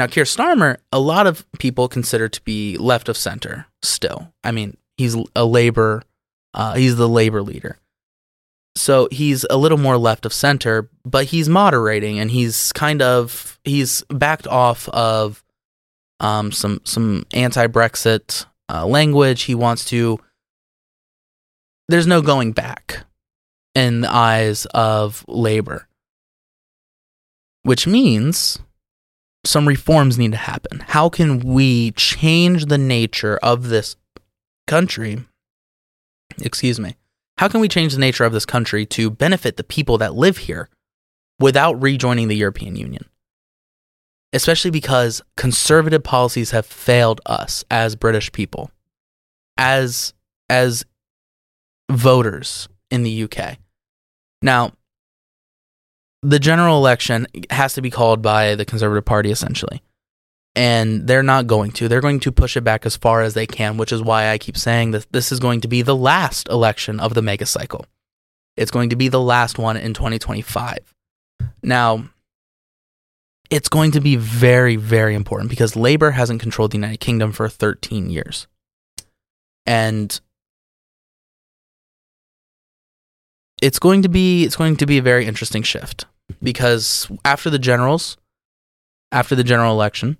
Now, 0.00 0.06
Keir 0.06 0.24
Starmer, 0.24 0.78
a 0.90 0.98
lot 0.98 1.26
of 1.26 1.44
people 1.58 1.86
consider 1.86 2.26
to 2.26 2.40
be 2.40 2.78
left 2.78 3.10
of 3.10 3.18
center 3.18 3.66
still. 3.82 4.32
I 4.42 4.50
mean, 4.50 4.78
he's 4.96 5.14
a 5.36 5.44
Labour, 5.44 6.04
uh, 6.54 6.72
he's 6.72 6.96
the 6.96 7.06
Labour 7.06 7.42
leader. 7.42 7.76
So 8.76 9.08
he's 9.10 9.44
a 9.50 9.58
little 9.58 9.76
more 9.76 9.98
left 9.98 10.24
of 10.24 10.32
center, 10.32 10.88
but 11.04 11.26
he's 11.26 11.50
moderating 11.50 12.18
and 12.18 12.30
he's 12.30 12.72
kind 12.72 13.02
of, 13.02 13.60
he's 13.62 14.02
backed 14.08 14.46
off 14.46 14.88
of 14.88 15.44
um, 16.18 16.50
some 16.50 16.80
some 16.84 17.26
anti-Brexit 17.34 18.46
uh, 18.70 18.86
language. 18.86 19.42
He 19.42 19.54
wants 19.54 19.84
to. 19.90 20.18
There's 21.90 22.06
no 22.06 22.22
going 22.22 22.52
back 22.52 23.04
in 23.74 24.00
the 24.00 24.10
eyes 24.10 24.64
of 24.72 25.26
labor, 25.28 25.88
which 27.64 27.86
means 27.86 28.58
some 29.44 29.66
reforms 29.66 30.18
need 30.18 30.32
to 30.32 30.38
happen. 30.38 30.80
How 30.88 31.08
can 31.08 31.40
we 31.40 31.92
change 31.92 32.66
the 32.66 32.78
nature 32.78 33.38
of 33.42 33.68
this 33.68 33.96
country? 34.66 35.24
Excuse 36.40 36.78
me. 36.78 36.96
How 37.38 37.48
can 37.48 37.60
we 37.60 37.68
change 37.68 37.94
the 37.94 38.00
nature 38.00 38.24
of 38.24 38.32
this 38.32 38.46
country 38.46 38.84
to 38.86 39.10
benefit 39.10 39.56
the 39.56 39.64
people 39.64 39.98
that 39.98 40.14
live 40.14 40.38
here 40.38 40.68
without 41.38 41.80
rejoining 41.80 42.28
the 42.28 42.36
European 42.36 42.76
Union? 42.76 43.06
especially 44.32 44.70
because 44.70 45.22
conservative 45.36 46.02
policies 46.02 46.50
have 46.52 46.66
failed 46.66 47.20
us 47.26 47.64
as 47.70 47.96
British 47.96 48.30
people, 48.32 48.70
as 49.56 50.14
as 50.48 50.84
voters 51.90 52.68
in 52.90 53.02
the 53.02 53.24
UK. 53.24 53.58
Now, 54.42 54.72
the 56.22 56.38
general 56.38 56.76
election 56.76 57.26
has 57.50 57.74
to 57.74 57.82
be 57.82 57.90
called 57.90 58.22
by 58.22 58.54
the 58.54 58.64
Conservative 58.64 59.04
Party 59.04 59.30
essentially. 59.30 59.82
And 60.56 61.06
they're 61.06 61.22
not 61.22 61.46
going 61.46 61.70
to. 61.72 61.86
They're 61.86 62.00
going 62.00 62.20
to 62.20 62.32
push 62.32 62.56
it 62.56 62.62
back 62.62 62.84
as 62.84 62.96
far 62.96 63.22
as 63.22 63.34
they 63.34 63.46
can, 63.46 63.76
which 63.76 63.92
is 63.92 64.02
why 64.02 64.30
I 64.30 64.38
keep 64.38 64.56
saying 64.56 64.90
that 64.90 65.06
this 65.12 65.30
is 65.30 65.38
going 65.38 65.60
to 65.60 65.68
be 65.68 65.82
the 65.82 65.94
last 65.94 66.48
election 66.48 66.98
of 66.98 67.14
the 67.14 67.22
mega 67.22 67.46
cycle. 67.46 67.86
It's 68.56 68.72
going 68.72 68.90
to 68.90 68.96
be 68.96 69.08
the 69.08 69.20
last 69.20 69.58
one 69.58 69.76
in 69.76 69.94
2025. 69.94 70.78
Now, 71.62 72.10
it's 73.48 73.68
going 73.68 73.92
to 73.92 74.00
be 74.00 74.16
very, 74.16 74.76
very 74.76 75.14
important 75.14 75.50
because 75.50 75.76
Labour 75.76 76.10
hasn't 76.10 76.40
controlled 76.40 76.72
the 76.72 76.78
United 76.78 77.00
Kingdom 77.00 77.32
for 77.32 77.48
13 77.48 78.10
years. 78.10 78.48
And 79.66 80.20
it's 83.60 83.78
going 83.78 84.02
to 84.02 84.08
be 84.08 84.44
it's 84.44 84.56
going 84.56 84.76
to 84.76 84.86
be 84.86 84.98
a 84.98 85.02
very 85.02 85.26
interesting 85.26 85.62
shift 85.62 86.06
because 86.42 87.10
after 87.24 87.50
the 87.50 87.58
generals 87.58 88.16
after 89.12 89.34
the 89.34 89.44
general 89.44 89.72
election 89.72 90.16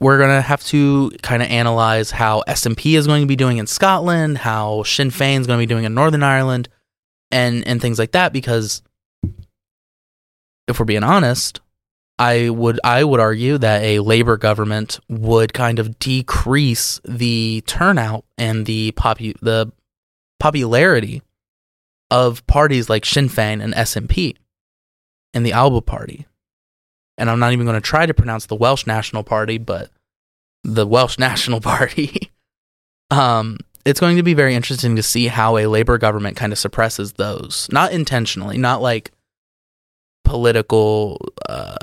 we're 0.00 0.18
going 0.18 0.30
to 0.30 0.42
have 0.42 0.62
to 0.64 1.10
kind 1.22 1.42
of 1.42 1.48
analyze 1.48 2.10
how 2.10 2.42
SNP 2.48 2.96
is 2.96 3.06
going 3.06 3.22
to 3.22 3.28
be 3.28 3.36
doing 3.36 3.58
in 3.58 3.66
Scotland, 3.66 4.36
how 4.38 4.82
Sinn 4.82 5.10
Féin 5.10 5.40
is 5.40 5.46
going 5.46 5.58
to 5.58 5.62
be 5.62 5.72
doing 5.72 5.84
in 5.84 5.94
Northern 5.94 6.22
Ireland 6.22 6.68
and 7.30 7.66
and 7.66 7.80
things 7.80 7.98
like 7.98 8.12
that 8.12 8.32
because 8.32 8.82
if 10.68 10.78
we're 10.78 10.84
being 10.84 11.04
honest, 11.04 11.60
I 12.18 12.48
would 12.50 12.78
I 12.84 13.02
would 13.02 13.20
argue 13.20 13.58
that 13.58 13.82
a 13.82 14.00
labor 14.00 14.36
government 14.36 15.00
would 15.08 15.52
kind 15.52 15.78
of 15.78 15.98
decrease 15.98 17.00
the 17.04 17.62
turnout 17.66 18.24
and 18.36 18.66
the 18.66 18.92
popu- 18.92 19.38
the 19.40 19.72
popularity 20.38 21.22
of 22.14 22.46
parties 22.46 22.88
like 22.88 23.04
Sinn 23.04 23.28
Féin 23.28 23.60
and 23.60 23.74
SNP 23.74 24.36
and 25.34 25.44
the 25.44 25.50
Alba 25.50 25.80
Party. 25.80 26.26
And 27.18 27.28
I'm 27.28 27.40
not 27.40 27.52
even 27.52 27.66
going 27.66 27.74
to 27.74 27.80
try 27.80 28.06
to 28.06 28.14
pronounce 28.14 28.46
the 28.46 28.54
Welsh 28.54 28.86
National 28.86 29.24
Party, 29.24 29.58
but 29.58 29.90
the 30.62 30.86
Welsh 30.86 31.18
National 31.18 31.60
Party. 31.60 32.30
um, 33.10 33.58
it's 33.84 33.98
going 33.98 34.16
to 34.16 34.22
be 34.22 34.32
very 34.32 34.54
interesting 34.54 34.94
to 34.94 35.02
see 35.02 35.26
how 35.26 35.58
a 35.58 35.66
labor 35.66 35.98
government 35.98 36.36
kind 36.36 36.52
of 36.52 36.58
suppresses 36.58 37.14
those, 37.14 37.68
not 37.72 37.92
intentionally, 37.92 38.58
not 38.58 38.80
like 38.80 39.10
political, 40.24 41.20
uh, 41.48 41.74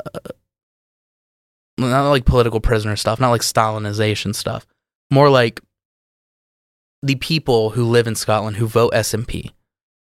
not 1.77 2.09
like 2.09 2.23
political 2.23 2.61
prisoner 2.61 2.95
stuff, 2.95 3.19
not 3.19 3.31
like 3.31 3.41
Stalinization 3.41 4.33
stuff, 4.33 4.65
more 5.11 5.29
like 5.29 5.59
the 7.03 7.15
people 7.15 7.71
who 7.71 7.83
live 7.83 8.07
in 8.07 8.15
Scotland 8.15 8.55
who 8.55 8.65
vote 8.65 8.93
SNP, 8.93 9.51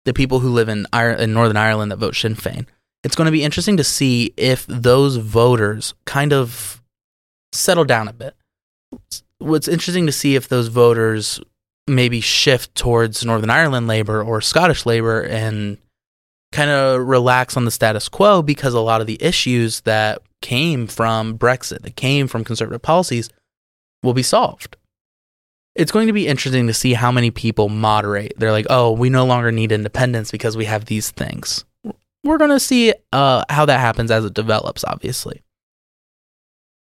the 0.07 0.13
people 0.13 0.39
who 0.39 0.49
live 0.49 0.69
in, 0.69 0.87
Ir- 0.93 1.11
in 1.11 1.33
Northern 1.33 1.57
Ireland 1.57 1.91
that 1.91 1.97
vote 1.97 2.15
Sinn 2.15 2.33
Féin. 2.33 2.65
It's 3.03 3.15
going 3.15 3.25
to 3.25 3.31
be 3.31 3.43
interesting 3.43 3.75
to 3.75 3.83
see 3.83 4.33
if 4.37 4.65
those 4.65 5.17
voters 5.17 5.93
kind 6.05 6.31
of 6.31 6.81
settle 7.51 7.83
down 7.83 8.07
a 8.07 8.13
bit. 8.13 8.33
What's 9.39 9.67
interesting 9.67 10.05
to 10.05 10.13
see 10.13 10.35
if 10.35 10.47
those 10.47 10.69
voters 10.69 11.41
maybe 11.87 12.21
shift 12.21 12.73
towards 12.73 13.25
Northern 13.25 13.49
Ireland 13.49 13.87
labor 13.87 14.23
or 14.23 14.39
Scottish 14.39 14.85
labor 14.85 15.23
and 15.23 15.77
kind 16.53 16.69
of 16.69 17.05
relax 17.05 17.57
on 17.57 17.65
the 17.65 17.71
status 17.71 18.07
quo 18.07 18.41
because 18.41 18.73
a 18.73 18.79
lot 18.79 19.01
of 19.01 19.07
the 19.07 19.21
issues 19.21 19.81
that 19.81 20.21
came 20.41 20.87
from 20.87 21.37
Brexit, 21.37 21.81
that 21.81 21.97
came 21.97 22.29
from 22.29 22.45
conservative 22.45 22.81
policies, 22.81 23.29
will 24.03 24.13
be 24.13 24.23
solved 24.23 24.77
it's 25.77 25.91
going 25.91 26.07
to 26.07 26.13
be 26.13 26.27
interesting 26.27 26.65
to 26.67 26.73
see 26.73 26.93
how 26.93 27.11
many 27.11 27.29
people 27.29 27.69
moderate. 27.69 28.33
They're 28.37 28.51
like, 28.51 28.65
oh, 28.69 28.91
we 28.91 29.11
no 29.11 29.25
longer 29.25 29.51
need 29.51 29.71
independence 29.71 30.31
because 30.31 30.57
we 30.57 30.65
have 30.65 30.85
these 30.85 31.11
things. 31.11 31.65
We're 32.23 32.39
going 32.39 32.49
to 32.49 32.59
see 32.59 32.93
uh, 33.13 33.43
how 33.47 33.65
that 33.65 33.79
happens 33.79 34.09
as 34.09 34.25
it 34.25 34.33
develops, 34.33 34.83
obviously. 34.83 35.43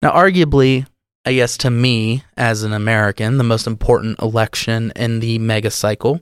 Now, 0.01 0.11
arguably, 0.11 0.87
I 1.25 1.33
guess 1.33 1.57
to 1.57 1.69
me, 1.69 2.23
as 2.37 2.63
an 2.63 2.71
American, 2.71 3.37
the 3.37 3.43
most 3.43 3.67
important 3.67 4.19
election 4.21 4.93
in 4.95 5.19
the 5.19 5.37
mega 5.37 5.69
cycle 5.69 6.21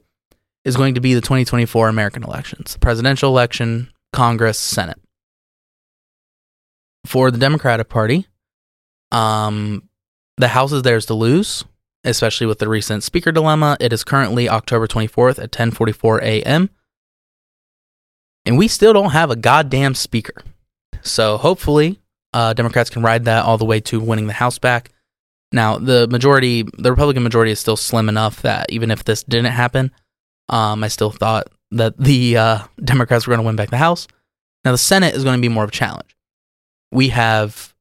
is 0.63 0.75
going 0.75 0.95
to 0.95 1.01
be 1.01 1.13
the 1.13 1.21
2024 1.21 1.87
American 1.87 2.23
elections 2.23 2.73
the 2.73 2.79
presidential 2.79 3.29
election, 3.29 3.91
Congress, 4.11 4.57
Senate. 4.57 4.99
For 7.05 7.29
the 7.29 7.37
Democratic 7.37 7.89
Party, 7.89 8.25
um, 9.11 9.87
the 10.37 10.47
House 10.47 10.71
is 10.71 10.81
theirs 10.81 11.05
to 11.05 11.13
lose 11.13 11.63
especially 12.05 12.47
with 12.47 12.59
the 12.59 12.69
recent 12.69 13.03
speaker 13.03 13.31
dilemma. 13.31 13.77
It 13.79 13.91
is 13.91 14.03
currently 14.03 14.47
October 14.47 14.87
24th 14.87 15.39
at 15.41 15.51
10:44 15.51 16.21
a.m. 16.21 16.69
And 18.45 18.57
we 18.57 18.67
still 18.67 18.93
don't 18.93 19.11
have 19.11 19.31
a 19.31 19.35
goddamn 19.35 19.95
speaker. 19.95 20.43
So 21.01 21.37
hopefully, 21.37 21.99
uh, 22.33 22.53
Democrats 22.53 22.89
can 22.89 23.01
ride 23.01 23.25
that 23.25 23.45
all 23.45 23.57
the 23.57 23.65
way 23.65 23.79
to 23.81 23.99
winning 23.99 24.27
the 24.27 24.33
House 24.33 24.59
back. 24.59 24.91
Now, 25.51 25.77
the 25.77 26.07
majority, 26.07 26.63
the 26.77 26.91
Republican 26.91 27.23
majority 27.23 27.51
is 27.51 27.59
still 27.59 27.77
slim 27.77 28.09
enough 28.09 28.41
that 28.41 28.71
even 28.71 28.91
if 28.91 29.03
this 29.03 29.23
didn't 29.23 29.51
happen, 29.51 29.91
um, 30.49 30.83
I 30.83 30.89
still 30.89 31.11
thought 31.11 31.47
that 31.71 31.97
the 31.97 32.37
uh, 32.37 32.59
Democrats 32.83 33.25
were 33.25 33.31
going 33.31 33.43
to 33.43 33.45
win 33.45 33.55
back 33.55 33.69
the 33.69 33.77
House. 33.77 34.07
Now, 34.63 34.71
the 34.71 34.77
Senate 34.77 35.15
is 35.15 35.23
going 35.23 35.37
to 35.37 35.41
be 35.41 35.49
more 35.49 35.63
of 35.63 35.69
a 35.69 35.73
challenge. 35.73 36.15
We 36.91 37.09
have 37.09 37.73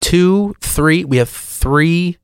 two, 0.00 0.54
three, 0.60 1.04
we 1.04 1.18
have 1.18 1.28
three 1.28 2.18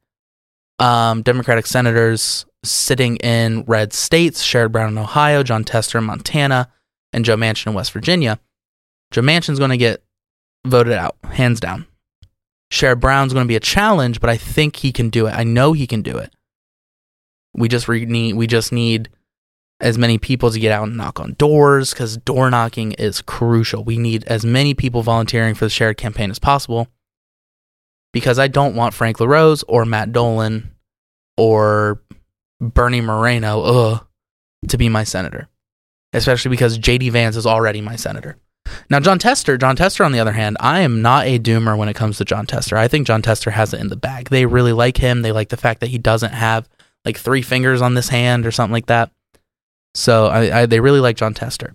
um, 0.78 1.22
Democratic 1.22 1.66
senators 1.66 2.46
sitting 2.64 3.16
in 3.16 3.64
red 3.66 3.92
states 3.92 4.44
Sherrod 4.44 4.72
Brown 4.72 4.92
in 4.92 4.98
Ohio, 4.98 5.42
Jon 5.42 5.64
Tester 5.64 5.98
in 5.98 6.04
Montana, 6.04 6.70
and 7.12 7.24
Joe 7.24 7.36
Manchin 7.36 7.68
in 7.68 7.74
West 7.74 7.92
Virginia. 7.92 8.38
Joe 9.10 9.22
Manchin's 9.22 9.58
going 9.58 9.70
to 9.70 9.76
get 9.76 10.02
voted 10.66 10.92
out, 10.92 11.16
hands 11.24 11.60
down. 11.60 11.86
Sherrod 12.72 13.00
Brown's 13.00 13.32
going 13.32 13.44
to 13.44 13.48
be 13.48 13.56
a 13.56 13.60
challenge, 13.60 14.20
but 14.20 14.30
I 14.30 14.36
think 14.36 14.76
he 14.76 14.92
can 14.92 15.08
do 15.08 15.26
it. 15.26 15.32
I 15.32 15.44
know 15.44 15.72
he 15.72 15.86
can 15.86 16.02
do 16.02 16.18
it. 16.18 16.32
We 17.54 17.68
just 17.68 17.88
re- 17.88 18.04
need 18.04 18.34
we 18.34 18.46
just 18.46 18.72
need 18.72 19.08
as 19.80 19.96
many 19.96 20.18
people 20.18 20.50
to 20.50 20.58
get 20.58 20.72
out 20.72 20.88
and 20.88 20.96
knock 20.96 21.20
on 21.20 21.34
doors 21.34 21.92
because 21.92 22.16
door 22.18 22.50
knocking 22.50 22.92
is 22.92 23.22
crucial. 23.22 23.84
We 23.84 23.96
need 23.96 24.24
as 24.24 24.44
many 24.44 24.74
people 24.74 25.02
volunteering 25.02 25.54
for 25.54 25.64
the 25.64 25.70
Sherrod 25.70 25.96
campaign 25.96 26.30
as 26.30 26.38
possible 26.38 26.88
because 28.12 28.38
I 28.38 28.48
don't 28.48 28.74
want 28.74 28.94
Frank 28.94 29.20
LaRose 29.20 29.62
or 29.64 29.84
Matt 29.84 30.12
Dolan 30.12 30.74
or 31.36 32.02
Bernie 32.60 33.00
Moreno 33.00 33.62
ugh, 33.62 34.06
to 34.68 34.78
be 34.78 34.88
my 34.88 35.04
senator, 35.04 35.48
especially 36.12 36.50
because 36.50 36.78
JD 36.78 37.12
Vance 37.12 37.36
is 37.36 37.46
already 37.46 37.80
my 37.80 37.96
senator. 37.96 38.36
Now, 38.90 39.00
Jon 39.00 39.18
Tester, 39.18 39.56
Jon 39.56 39.76
Tester, 39.76 40.04
on 40.04 40.12
the 40.12 40.20
other 40.20 40.32
hand, 40.32 40.56
I 40.60 40.80
am 40.80 41.00
not 41.00 41.26
a 41.26 41.38
doomer 41.38 41.76
when 41.76 41.88
it 41.88 41.96
comes 41.96 42.18
to 42.18 42.24
Jon 42.24 42.46
Tester. 42.46 42.76
I 42.76 42.88
think 42.88 43.06
Jon 43.06 43.22
Tester 43.22 43.50
has 43.50 43.72
it 43.72 43.80
in 43.80 43.88
the 43.88 43.96
bag. 43.96 44.28
They 44.28 44.46
really 44.46 44.72
like 44.72 44.98
him. 44.98 45.22
They 45.22 45.32
like 45.32 45.48
the 45.48 45.56
fact 45.56 45.80
that 45.80 45.88
he 45.90 45.98
doesn't 45.98 46.32
have 46.32 46.68
like 47.04 47.16
three 47.16 47.42
fingers 47.42 47.80
on 47.80 47.94
this 47.94 48.08
hand 48.08 48.46
or 48.46 48.50
something 48.50 48.72
like 48.72 48.86
that. 48.86 49.10
So 49.94 50.26
I, 50.26 50.60
I, 50.60 50.66
they 50.66 50.80
really 50.80 51.00
like 51.00 51.16
Jon 51.16 51.34
Tester. 51.34 51.74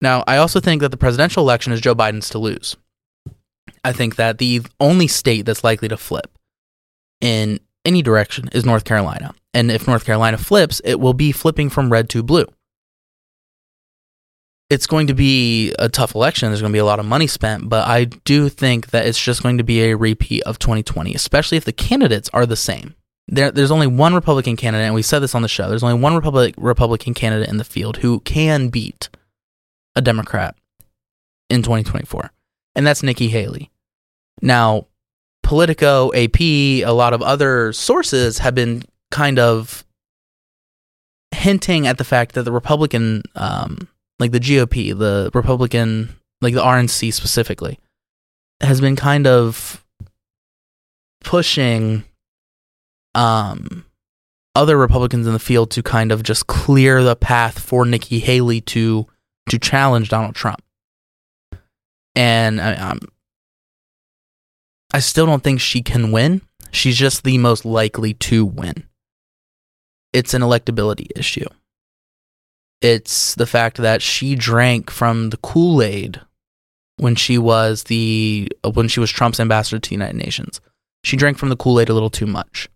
Now, 0.00 0.24
I 0.26 0.38
also 0.38 0.60
think 0.60 0.80
that 0.82 0.90
the 0.90 0.96
presidential 0.96 1.42
election 1.42 1.72
is 1.72 1.80
Joe 1.80 1.94
Biden's 1.94 2.28
to 2.30 2.38
lose. 2.38 2.76
I 3.84 3.92
think 3.92 4.16
that 4.16 4.38
the 4.38 4.62
only 4.80 5.06
state 5.06 5.44
that's 5.44 5.62
likely 5.62 5.88
to 5.88 5.96
flip 5.96 6.36
in 7.20 7.60
any 7.84 8.02
direction 8.02 8.48
is 8.52 8.64
North 8.64 8.84
Carolina. 8.84 9.34
And 9.52 9.70
if 9.70 9.86
North 9.86 10.04
Carolina 10.04 10.38
flips, 10.38 10.80
it 10.84 10.98
will 10.98 11.14
be 11.14 11.30
flipping 11.32 11.70
from 11.70 11.92
red 11.92 12.08
to 12.10 12.22
blue. 12.22 12.46
It's 14.70 14.86
going 14.86 15.06
to 15.08 15.14
be 15.14 15.74
a 15.78 15.88
tough 15.88 16.14
election. 16.14 16.48
There's 16.48 16.62
going 16.62 16.72
to 16.72 16.76
be 16.76 16.80
a 16.80 16.84
lot 16.84 16.98
of 16.98 17.04
money 17.04 17.26
spent, 17.26 17.68
but 17.68 17.86
I 17.86 18.04
do 18.04 18.48
think 18.48 18.90
that 18.90 19.06
it's 19.06 19.22
just 19.22 19.42
going 19.42 19.58
to 19.58 19.64
be 19.64 19.82
a 19.82 19.96
repeat 19.96 20.42
of 20.44 20.58
2020, 20.58 21.14
especially 21.14 21.58
if 21.58 21.66
the 21.66 21.72
candidates 21.72 22.30
are 22.32 22.46
the 22.46 22.56
same. 22.56 22.94
There, 23.28 23.50
there's 23.50 23.70
only 23.70 23.86
one 23.86 24.14
Republican 24.14 24.56
candidate, 24.56 24.86
and 24.86 24.94
we 24.94 25.02
said 25.02 25.20
this 25.20 25.34
on 25.34 25.42
the 25.42 25.48
show. 25.48 25.68
There's 25.68 25.82
only 25.82 26.00
one 26.00 26.14
Republic, 26.14 26.54
Republican 26.56 27.14
candidate 27.14 27.48
in 27.48 27.58
the 27.58 27.64
field 27.64 27.98
who 27.98 28.20
can 28.20 28.68
beat 28.68 29.10
a 29.94 30.00
Democrat 30.00 30.56
in 31.50 31.62
2024, 31.62 32.32
and 32.74 32.86
that's 32.86 33.02
Nikki 33.02 33.28
Haley. 33.28 33.70
Now, 34.42 34.86
Politico, 35.42 36.10
AP, 36.14 36.40
a 36.40 36.86
lot 36.86 37.12
of 37.12 37.22
other 37.22 37.72
sources 37.72 38.38
have 38.38 38.54
been 38.54 38.82
kind 39.10 39.38
of 39.38 39.84
hinting 41.34 41.86
at 41.86 41.98
the 41.98 42.04
fact 42.04 42.34
that 42.34 42.44
the 42.44 42.52
Republican, 42.52 43.22
um, 43.34 43.88
like 44.18 44.32
the 44.32 44.40
GOP, 44.40 44.96
the 44.96 45.30
Republican, 45.34 46.16
like 46.40 46.54
the 46.54 46.62
RNC 46.62 47.12
specifically, 47.12 47.78
has 48.60 48.80
been 48.80 48.96
kind 48.96 49.26
of 49.26 49.84
pushing 51.22 52.04
um, 53.14 53.84
other 54.54 54.76
Republicans 54.78 55.26
in 55.26 55.32
the 55.32 55.38
field 55.38 55.70
to 55.72 55.82
kind 55.82 56.12
of 56.12 56.22
just 56.22 56.46
clear 56.46 57.02
the 57.02 57.16
path 57.16 57.58
for 57.58 57.84
Nikki 57.84 58.18
Haley 58.18 58.60
to 58.62 59.06
to 59.50 59.58
challenge 59.58 60.08
Donald 60.08 60.34
Trump. 60.34 60.62
And 62.14 62.60
I, 62.60 62.74
I'm 62.74 63.00
I 64.94 65.00
still 65.00 65.26
don't 65.26 65.42
think 65.42 65.60
she 65.60 65.82
can 65.82 66.12
win. 66.12 66.40
She's 66.70 66.96
just 66.96 67.24
the 67.24 67.36
most 67.36 67.64
likely 67.64 68.14
to 68.14 68.46
win. 68.46 68.86
It's 70.12 70.34
an 70.34 70.40
electability 70.40 71.08
issue. 71.16 71.48
It's 72.80 73.34
the 73.34 73.46
fact 73.46 73.78
that 73.78 74.02
she 74.02 74.36
drank 74.36 74.92
from 74.92 75.30
the 75.30 75.36
Kool-Aid 75.38 76.20
when 76.98 77.16
she 77.16 77.38
was 77.38 77.84
the 77.84 78.48
when 78.72 78.86
she 78.86 79.00
was 79.00 79.10
Trump's 79.10 79.40
ambassador 79.40 79.80
to 79.80 79.88
the 79.90 79.96
United 79.96 80.16
Nations. 80.16 80.60
She 81.02 81.16
drank 81.16 81.38
from 81.38 81.48
the 81.48 81.56
Kool-Aid 81.56 81.88
a 81.88 81.92
little 81.92 82.08
too 82.08 82.26
much. 82.26 82.68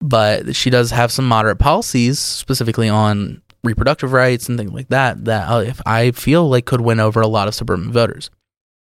But 0.00 0.54
she 0.54 0.70
does 0.70 0.92
have 0.92 1.10
some 1.10 1.26
moderate 1.26 1.58
policies 1.58 2.20
specifically 2.20 2.88
on 2.88 3.42
reproductive 3.64 4.12
rights 4.12 4.48
and 4.48 4.56
things 4.56 4.70
like 4.70 4.90
that 4.90 5.24
that 5.24 5.66
if 5.66 5.80
I 5.86 6.12
feel 6.12 6.48
like 6.48 6.66
could 6.66 6.82
win 6.82 7.00
over 7.00 7.20
a 7.20 7.26
lot 7.26 7.48
of 7.48 7.54
suburban 7.56 7.90
voters 7.90 8.30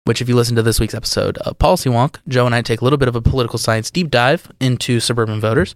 which, 0.06 0.22
if 0.22 0.30
you 0.30 0.36
listen 0.36 0.56
to 0.56 0.64
this 0.64 0.80
week's 0.80 0.94
episode 0.94 1.38
of 1.40 1.60
Policy 1.60 1.90
Wonk, 1.90 2.18
Joe 2.28 2.46
and 2.46 2.56
I 2.56 2.62
take 2.62 2.82
a 2.82 2.84
little 2.84 2.98
bit 2.98 3.08
of 3.08 3.16
a 3.16 3.22
political 3.22 3.60
science 3.60 3.92
deep 3.92 4.10
dive 4.10 4.52
into 4.60 5.00
suburban 5.00 5.42
voters. 5.42 5.76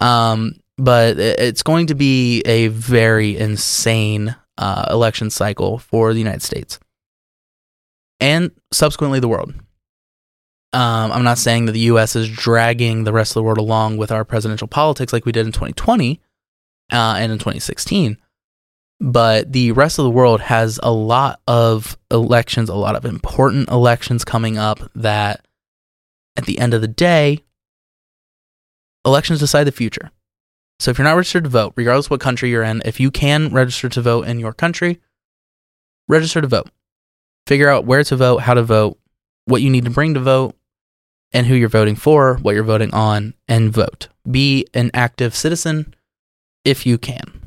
Um, 0.00 0.60
but 0.76 1.18
it's 1.18 1.62
going 1.62 1.88
to 1.88 1.94
be 1.94 2.42
a 2.42 2.68
very 2.68 3.36
insane 3.36 4.36
uh, 4.56 4.86
election 4.90 5.30
cycle 5.30 5.78
for 5.78 6.12
the 6.12 6.18
United 6.18 6.42
States 6.42 6.78
and 8.20 8.50
subsequently 8.72 9.20
the 9.20 9.28
world. 9.28 9.54
Um, 10.72 11.12
I'm 11.12 11.24
not 11.24 11.38
saying 11.38 11.66
that 11.66 11.72
the 11.72 11.80
U.S. 11.80 12.14
is 12.14 12.28
dragging 12.28 13.04
the 13.04 13.12
rest 13.12 13.30
of 13.30 13.34
the 13.34 13.42
world 13.42 13.58
along 13.58 13.96
with 13.96 14.12
our 14.12 14.24
presidential 14.24 14.68
politics 14.68 15.12
like 15.12 15.24
we 15.24 15.32
did 15.32 15.46
in 15.46 15.52
2020 15.52 16.20
uh, 16.92 17.14
and 17.18 17.32
in 17.32 17.38
2016 17.38 18.18
but 19.00 19.52
the 19.52 19.72
rest 19.72 19.98
of 19.98 20.04
the 20.04 20.10
world 20.10 20.40
has 20.40 20.80
a 20.82 20.90
lot 20.90 21.40
of 21.46 21.96
elections, 22.10 22.68
a 22.68 22.74
lot 22.74 22.96
of 22.96 23.04
important 23.04 23.68
elections 23.68 24.24
coming 24.24 24.58
up 24.58 24.80
that 24.94 25.46
at 26.36 26.46
the 26.46 26.58
end 26.58 26.74
of 26.74 26.80
the 26.80 26.88
day, 26.88 27.44
elections 29.04 29.40
decide 29.40 29.64
the 29.64 29.72
future. 29.72 30.10
So 30.80 30.90
if 30.90 30.98
you're 30.98 31.04
not 31.04 31.16
registered 31.16 31.44
to 31.44 31.50
vote, 31.50 31.72
regardless 31.76 32.10
what 32.10 32.20
country 32.20 32.50
you're 32.50 32.62
in, 32.62 32.82
if 32.84 33.00
you 33.00 33.10
can 33.10 33.52
register 33.52 33.88
to 33.88 34.02
vote 34.02 34.28
in 34.28 34.38
your 34.38 34.52
country, 34.52 35.00
register 36.08 36.40
to 36.40 36.46
vote. 36.46 36.70
Figure 37.46 37.68
out 37.68 37.84
where 37.84 38.04
to 38.04 38.16
vote, 38.16 38.38
how 38.38 38.54
to 38.54 38.62
vote, 38.62 38.98
what 39.46 39.62
you 39.62 39.70
need 39.70 39.84
to 39.84 39.90
bring 39.90 40.14
to 40.14 40.20
vote, 40.20 40.54
and 41.32 41.46
who 41.46 41.54
you're 41.54 41.68
voting 41.68 41.96
for, 41.96 42.36
what 42.36 42.54
you're 42.54 42.64
voting 42.64 42.92
on, 42.94 43.34
and 43.48 43.72
vote. 43.72 44.08
Be 44.30 44.66
an 44.74 44.90
active 44.94 45.34
citizen 45.34 45.94
if 46.64 46.86
you 46.86 46.98
can. 46.98 47.37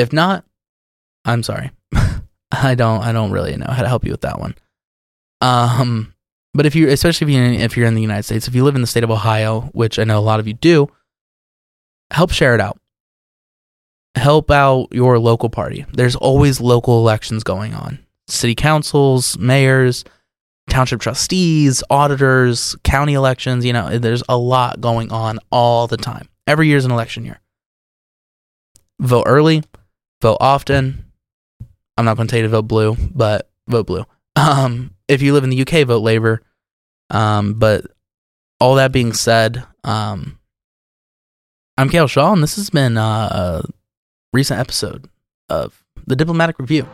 If 0.00 0.12
not, 0.12 0.44
I'm 1.24 1.42
sorry. 1.42 1.70
I 2.52 2.74
don't 2.74 3.02
I 3.02 3.12
don't 3.12 3.30
really 3.30 3.56
know 3.56 3.70
how 3.70 3.82
to 3.82 3.88
help 3.88 4.04
you 4.04 4.10
with 4.10 4.22
that 4.22 4.40
one. 4.40 4.54
Um 5.40 6.14
but 6.54 6.66
if 6.66 6.74
you 6.74 6.88
especially 6.88 7.32
if 7.32 7.32
you 7.32 7.42
if 7.64 7.76
you're 7.76 7.86
in 7.86 7.94
the 7.94 8.02
United 8.02 8.24
States, 8.24 8.48
if 8.48 8.54
you 8.54 8.64
live 8.64 8.74
in 8.74 8.80
the 8.80 8.86
state 8.86 9.04
of 9.04 9.10
Ohio, 9.10 9.62
which 9.72 9.98
I 9.98 10.04
know 10.04 10.18
a 10.18 10.20
lot 10.20 10.40
of 10.40 10.48
you 10.48 10.54
do, 10.54 10.88
help 12.10 12.32
share 12.32 12.54
it 12.54 12.60
out. 12.60 12.78
Help 14.16 14.50
out 14.50 14.88
your 14.90 15.18
local 15.18 15.48
party. 15.48 15.86
There's 15.92 16.16
always 16.16 16.60
local 16.60 16.98
elections 16.98 17.44
going 17.44 17.74
on. 17.74 18.00
City 18.26 18.56
councils, 18.56 19.38
mayors, 19.38 20.04
township 20.70 21.00
trustees, 21.00 21.82
auditors, 21.90 22.76
county 22.82 23.14
elections, 23.14 23.64
you 23.64 23.72
know, 23.72 23.98
there's 23.98 24.22
a 24.28 24.38
lot 24.38 24.80
going 24.80 25.12
on 25.12 25.38
all 25.50 25.86
the 25.86 25.96
time. 25.96 26.28
Every 26.46 26.68
year 26.68 26.78
is 26.78 26.84
an 26.84 26.90
election 26.90 27.24
year. 27.24 27.40
Vote 29.00 29.24
early, 29.26 29.62
vote 30.22 30.38
often. 30.40 31.04
I'm 31.96 32.04
not 32.04 32.16
going 32.16 32.26
to 32.28 32.30
tell 32.30 32.38
you 32.38 32.46
to 32.46 32.48
vote 32.48 32.68
blue, 32.68 32.96
but 33.14 33.50
vote 33.68 33.86
blue. 33.86 34.04
Um, 34.36 34.94
if 35.08 35.20
you 35.20 35.34
live 35.34 35.42
in 35.42 35.50
the 35.50 35.60
UK, 35.60 35.86
vote 35.86 36.02
Labour. 36.02 36.40
Um, 37.10 37.54
but 37.54 37.84
all 38.60 38.76
that 38.76 38.92
being 38.92 39.12
said, 39.12 39.64
um, 39.82 40.38
I'm 41.76 41.90
Cael 41.90 42.08
Shaw, 42.08 42.32
and 42.32 42.42
this 42.42 42.54
has 42.54 42.70
been 42.70 42.96
uh, 42.96 43.62
a 43.64 43.68
recent 44.32 44.60
episode 44.60 45.10
of 45.48 45.84
the 46.06 46.14
Diplomatic 46.14 46.60
Review. 46.60 46.88